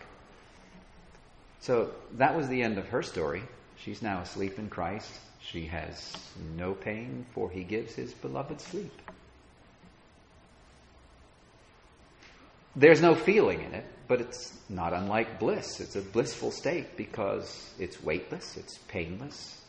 [1.61, 3.43] So that was the end of her story.
[3.77, 5.11] She's now asleep in Christ.
[5.41, 6.17] She has
[6.57, 8.93] no pain, for he gives his beloved sleep.
[12.77, 15.81] There's no feeling in it, but it's not unlike bliss.
[15.81, 19.61] It's a blissful state because it's weightless, it's painless,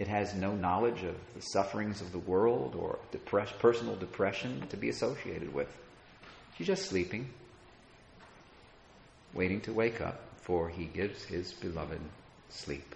[0.00, 4.78] it has no knowledge of the sufferings of the world or depress- personal depression to
[4.78, 5.68] be associated with.
[6.56, 7.28] She's just sleeping,
[9.34, 12.00] waiting to wake up, for he gives his beloved
[12.48, 12.94] sleep.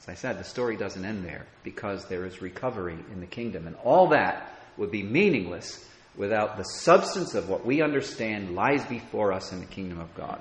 [0.00, 3.66] As I said, the story doesn't end there because there is recovery in the kingdom,
[3.66, 9.34] and all that would be meaningless without the substance of what we understand lies before
[9.34, 10.40] us in the kingdom of God.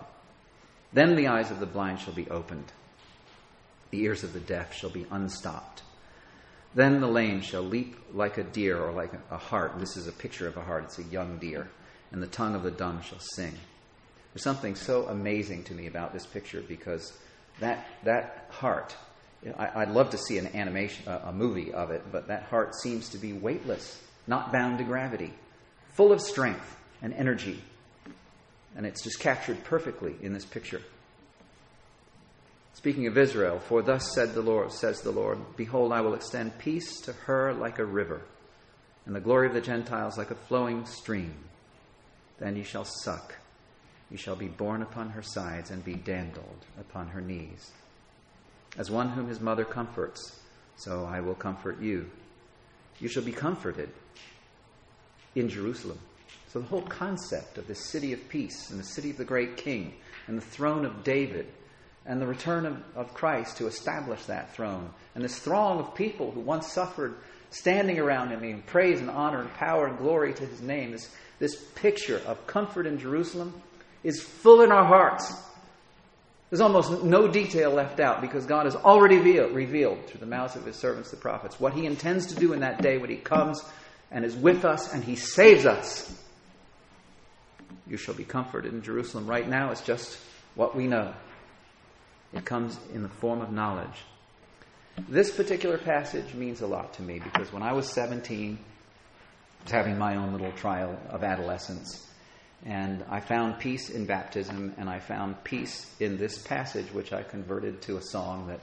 [0.93, 2.71] Then the eyes of the blind shall be opened
[3.93, 5.83] the ears of the deaf shall be unstopped.
[6.73, 9.77] Then the lame shall leap like a deer or like a hart.
[9.77, 11.69] This is a picture of a hart, it's a young deer.
[12.11, 13.53] And the tongue of the dumb shall sing.
[14.33, 17.13] There's something so amazing to me about this picture because
[17.59, 18.95] that, that hart,
[19.59, 22.73] I, would love to see an animation, a, a movie of it, but that hart
[22.73, 25.31] seems to be weightless, not bound to gravity,
[25.91, 27.61] full of strength and energy.
[28.75, 30.81] And it's just captured perfectly in this picture.
[32.73, 36.57] Speaking of Israel, for thus said the Lord, says the Lord, Behold, I will extend
[36.57, 38.21] peace to her like a river,
[39.05, 41.35] and the glory of the Gentiles like a flowing stream.
[42.39, 43.35] Then you shall suck,
[44.09, 47.71] you shall be borne upon her sides, and be dandled upon her knees.
[48.77, 50.41] As one whom his mother comforts,
[50.75, 52.09] so I will comfort you.
[52.99, 53.89] You shall be comforted
[55.35, 55.99] in Jerusalem.
[56.47, 59.57] So the whole concept of this city of peace and the city of the great
[59.57, 59.93] king
[60.27, 61.47] and the throne of David
[62.05, 64.89] and the return of, of Christ to establish that throne.
[65.15, 67.15] And this throng of people who once suffered
[67.49, 71.09] standing around him in praise and honor and power and glory to his name, this,
[71.39, 73.53] this picture of comfort in Jerusalem
[74.03, 75.33] is full in our hearts.
[76.49, 80.65] There's almost no detail left out because God has already revealed, through the mouths of
[80.65, 83.63] his servants, the prophets, what he intends to do in that day when he comes
[84.11, 86.15] and is with us and he saves us.
[87.87, 89.25] You shall be comforted in Jerusalem.
[89.25, 90.19] Right now, it's just
[90.53, 91.13] what we know.
[92.33, 94.03] It comes in the form of knowledge.
[95.09, 99.71] This particular passage means a lot to me because when I was 17, I was
[99.71, 102.07] having my own little trial of adolescence.
[102.65, 107.23] And I found peace in baptism, and I found peace in this passage, which I
[107.23, 108.59] converted to a song that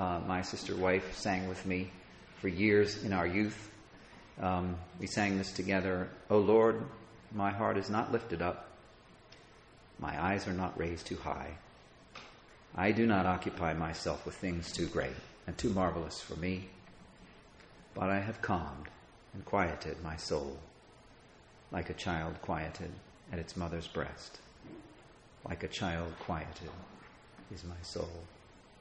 [0.00, 1.90] uh, my sister wife sang with me
[2.40, 3.70] for years in our youth.
[4.40, 6.82] Um, we sang this together O Lord,
[7.32, 8.70] my heart is not lifted up,
[9.98, 11.56] my eyes are not raised too high.
[12.78, 15.16] I do not occupy myself with things too great
[15.46, 16.68] and too marvelous for me,
[17.94, 18.88] but I have calmed
[19.32, 20.58] and quieted my soul
[21.72, 22.90] like a child quieted
[23.32, 24.40] at its mother's breast.
[25.48, 26.70] Like a child quieted
[27.54, 28.10] is my soul.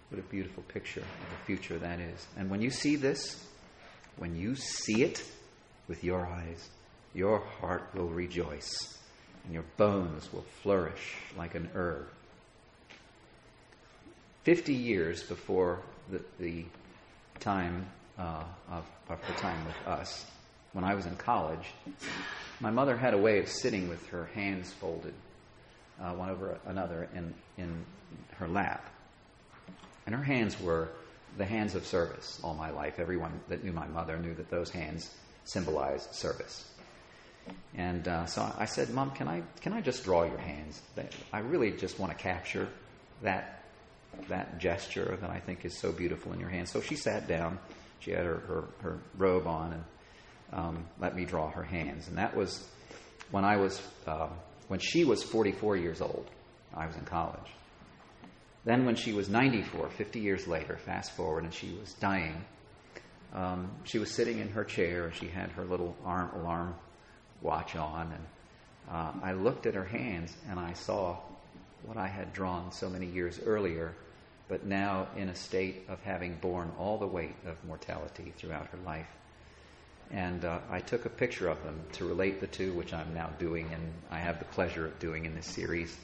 [0.10, 2.28] What a beautiful picture of the future that is.
[2.38, 3.46] And when you see this,
[4.18, 5.24] when you see it
[5.88, 6.70] with your eyes,
[7.14, 8.98] your heart will rejoice
[9.46, 12.08] and your bones will flourish like an herb
[14.46, 15.82] 50 years before
[16.12, 16.66] the, the
[17.40, 17.88] time
[18.20, 20.24] uh, of, of her time with us,
[20.74, 21.74] when I was in college,
[22.60, 25.16] my mother had a way of sitting with her hands folded,
[26.00, 27.86] uh, one over another, in, in
[28.38, 28.88] her lap.
[30.06, 30.90] And her hands were
[31.40, 33.00] the hands of service all my life.
[33.00, 35.10] Everyone that knew my mother knew that those hands
[35.46, 36.72] symbolized service.
[37.74, 40.84] And uh, so I said, Mom, can I, can I just draw your hands?
[41.34, 42.68] I really just want to capture
[43.24, 43.65] that
[44.28, 46.70] that gesture that I think is so beautiful in your hand.
[46.70, 47.60] So she sat down.
[48.00, 49.84] She had her, her, her robe on and
[50.54, 52.08] um, let me draw her hands.
[52.08, 52.68] And that was
[53.32, 54.30] when I was, uh,
[54.68, 56.30] when she was 44 years old.
[56.74, 57.52] I was in college.
[58.66, 62.44] Then, when she was 94, 50 years later, fast forward, and she was dying,
[63.34, 65.12] um, she was sitting in her chair.
[65.14, 66.76] She had her little arm, alarm
[67.42, 68.26] watch on, and
[68.92, 71.18] uh, I looked at her hands and I saw
[71.84, 73.94] what I had drawn so many years earlier
[74.48, 78.78] but now in a state of having borne all the weight of mortality throughout her
[78.86, 79.08] life.
[80.12, 83.32] And uh, I took a picture of them to relate the two, which I'm now
[83.40, 85.98] doing, and I have the pleasure of doing in this series.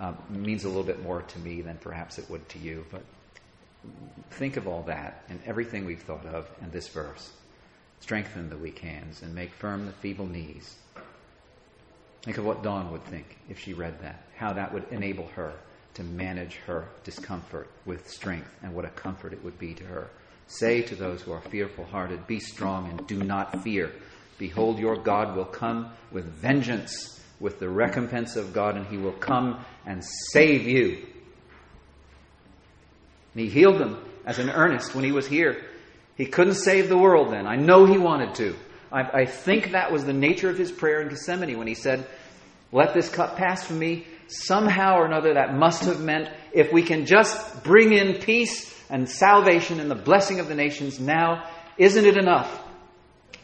[0.00, 3.02] Um, means a little bit more to me than perhaps it would to you, but
[4.30, 7.32] think of all that and everything we've thought of and this verse.
[8.00, 10.76] Strengthen the weak hands and make firm the feeble knees.
[12.22, 15.54] Think of what Dawn would think if she read that, how that would enable her
[15.96, 20.10] to manage her discomfort with strength, and what a comfort it would be to her.
[20.46, 23.92] Say to those who are fearful hearted, Be strong and do not fear.
[24.38, 29.12] Behold, your God will come with vengeance, with the recompense of God, and he will
[29.12, 31.06] come and save you.
[33.34, 35.64] And he healed them as an earnest when he was here.
[36.16, 37.46] He couldn't save the world then.
[37.46, 38.54] I know he wanted to.
[38.92, 42.06] I, I think that was the nature of his prayer in Gethsemane when he said,
[42.70, 46.82] Let this cup pass from me, somehow or another that must have meant if we
[46.82, 51.48] can just bring in peace and salvation and the blessing of the nations now,
[51.78, 52.62] isn't it enough?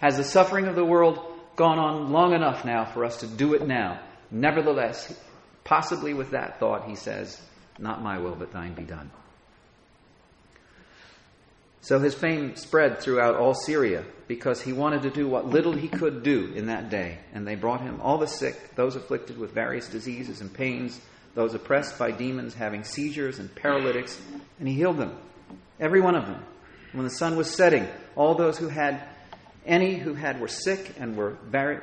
[0.01, 1.21] Has the suffering of the world
[1.57, 4.01] gone on long enough now for us to do it now?
[4.31, 5.15] Nevertheless,
[5.65, 7.41] possibly with that thought, he says,
[7.79, 9.11] Not my will, but thine be done.
[11.83, 15.89] So his fame spread throughout all Syria because he wanted to do what little he
[15.89, 17.19] could do in that day.
[17.35, 21.01] And they brought him all the sick, those afflicted with various diseases and pains,
[21.35, 24.21] those oppressed by demons, having seizures and paralytics,
[24.61, 25.17] and he healed them,
[25.81, 26.41] every one of them.
[26.93, 29.03] And When the sun was setting, all those who had
[29.67, 31.37] any who had were sick and were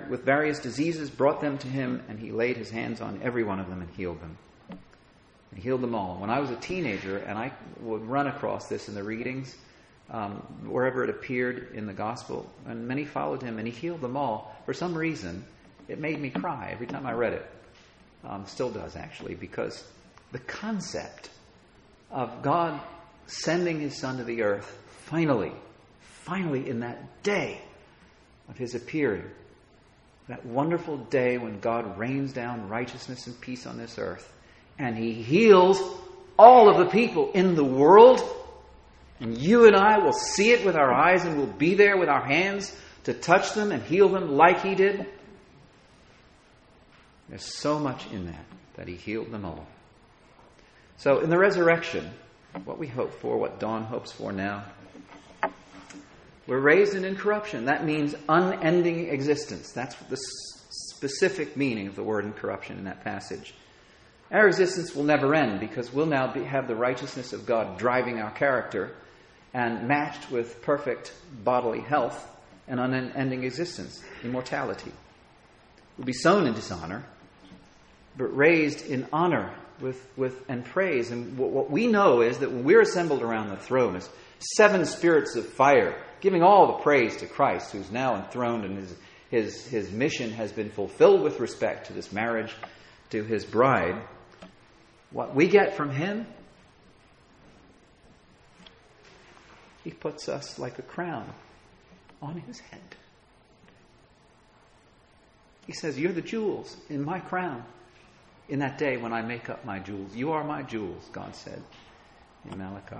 [0.09, 3.59] with various diseases brought them to him, and he laid his hands on every one
[3.59, 4.37] of them and healed them.
[5.55, 6.19] He healed them all.
[6.19, 9.55] When I was a teenager, and I would run across this in the readings,
[10.11, 10.31] um,
[10.65, 14.55] wherever it appeared in the gospel, and many followed him, and he healed them all.
[14.65, 15.45] For some reason,
[15.87, 17.49] it made me cry every time I read it.
[18.23, 19.83] Um, still does, actually, because
[20.31, 21.29] the concept
[22.11, 22.79] of God
[23.27, 25.51] sending his son to the earth, finally,
[26.01, 27.61] finally in that day
[28.49, 29.23] of his appearing,
[30.27, 34.31] that wonderful day when God rains down righteousness and peace on this earth,
[34.77, 35.81] and he heals
[36.37, 38.21] all of the people in the world.
[39.19, 42.09] And you and I will see it with our eyes and we'll be there with
[42.09, 45.05] our hands to touch them and heal them like he did.
[47.27, 48.45] There's so much in that,
[48.75, 49.67] that he healed them all.
[50.97, 52.09] So, in the resurrection,
[52.65, 54.65] what we hope for, what Dawn hopes for now,
[56.47, 57.65] we're raised in incorruption.
[57.65, 59.71] That means unending existence.
[59.71, 60.17] That's the
[60.69, 63.53] specific meaning of the word incorruption in that passage.
[64.31, 68.19] Our existence will never end because we'll now be, have the righteousness of God driving
[68.19, 68.95] our character
[69.53, 72.27] and matched with perfect bodily health
[72.67, 74.91] and unending existence, immortality.
[75.97, 77.03] We'll be sown in dishonor,
[78.15, 81.11] but raised in honor with, with and praise.
[81.11, 84.09] And what, what we know is that when we're assembled around the throne as
[84.55, 88.95] seven spirits of fire, giving all the praise to Christ, who's now enthroned and his,
[89.29, 92.53] his, his mission has been fulfilled with respect to this marriage
[93.09, 94.01] to his bride,
[95.11, 96.27] what we get from him,
[99.83, 101.33] he puts us like a crown
[102.21, 102.81] on his head.
[105.65, 107.63] He says, You're the jewels in my crown.
[108.49, 111.61] In that day when I make up my jewels, you are my jewels, God said
[112.49, 112.95] in Malachi.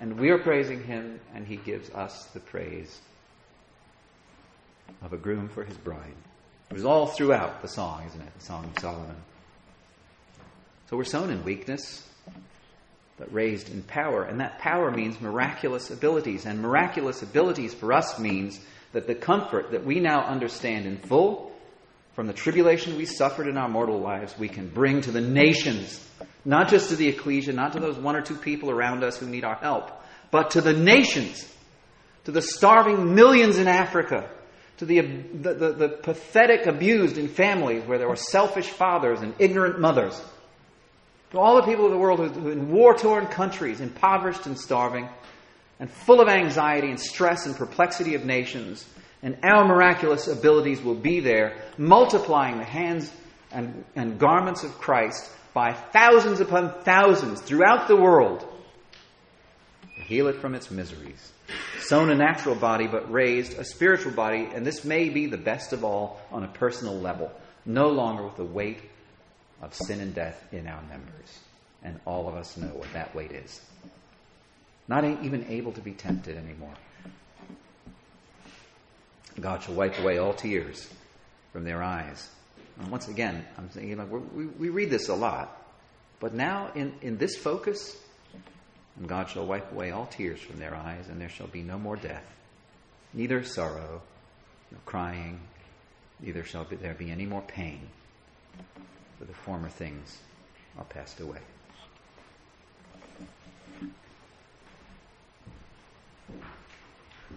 [0.00, 3.00] And we are praising him, and he gives us the praise
[5.02, 6.14] of a groom for his bride.
[6.70, 8.38] It was all throughout the song, isn't it?
[8.38, 9.16] The Song of Solomon.
[10.88, 12.06] So we're sown in weakness,
[13.18, 14.22] but raised in power.
[14.22, 16.46] And that power means miraculous abilities.
[16.46, 18.60] And miraculous abilities for us means
[18.92, 21.52] that the comfort that we now understand in full
[22.14, 26.04] from the tribulation we suffered in our mortal lives, we can bring to the nations.
[26.44, 29.26] Not just to the ecclesia, not to those one or two people around us who
[29.26, 29.90] need our help,
[30.30, 31.46] but to the nations,
[32.24, 34.28] to the starving millions in Africa,
[34.78, 39.34] to the, the, the, the pathetic abused in families where there were selfish fathers and
[39.38, 40.20] ignorant mothers,
[41.30, 44.58] to all the people of the world who, who in war torn countries, impoverished and
[44.58, 45.08] starving,
[45.80, 48.86] and full of anxiety and stress and perplexity of nations.
[49.22, 53.12] And our miraculous abilities will be there, multiplying the hands
[53.50, 58.46] and, and garments of Christ by thousands upon thousands throughout the world.
[59.96, 61.32] To heal it from its miseries.
[61.80, 65.72] Sown a natural body, but raised a spiritual body, and this may be the best
[65.72, 67.32] of all on a personal level,
[67.66, 68.78] no longer with the weight
[69.62, 71.38] of sin and death in our members.
[71.82, 73.60] And all of us know what that weight is.
[74.88, 76.74] Not even able to be tempted anymore.
[79.40, 80.88] God shall wipe away all tears
[81.52, 82.28] from their eyes.
[82.80, 83.96] And once again, I'm saying, you
[84.34, 85.56] we, we read this a lot,
[86.20, 87.96] but now in, in this focus,
[88.96, 91.78] and God shall wipe away all tears from their eyes, and there shall be no
[91.78, 92.24] more death,
[93.12, 94.02] neither sorrow,
[94.70, 95.40] nor crying,
[96.20, 97.80] neither shall there be any more pain,
[99.18, 100.18] for the former things
[100.78, 101.40] are passed away.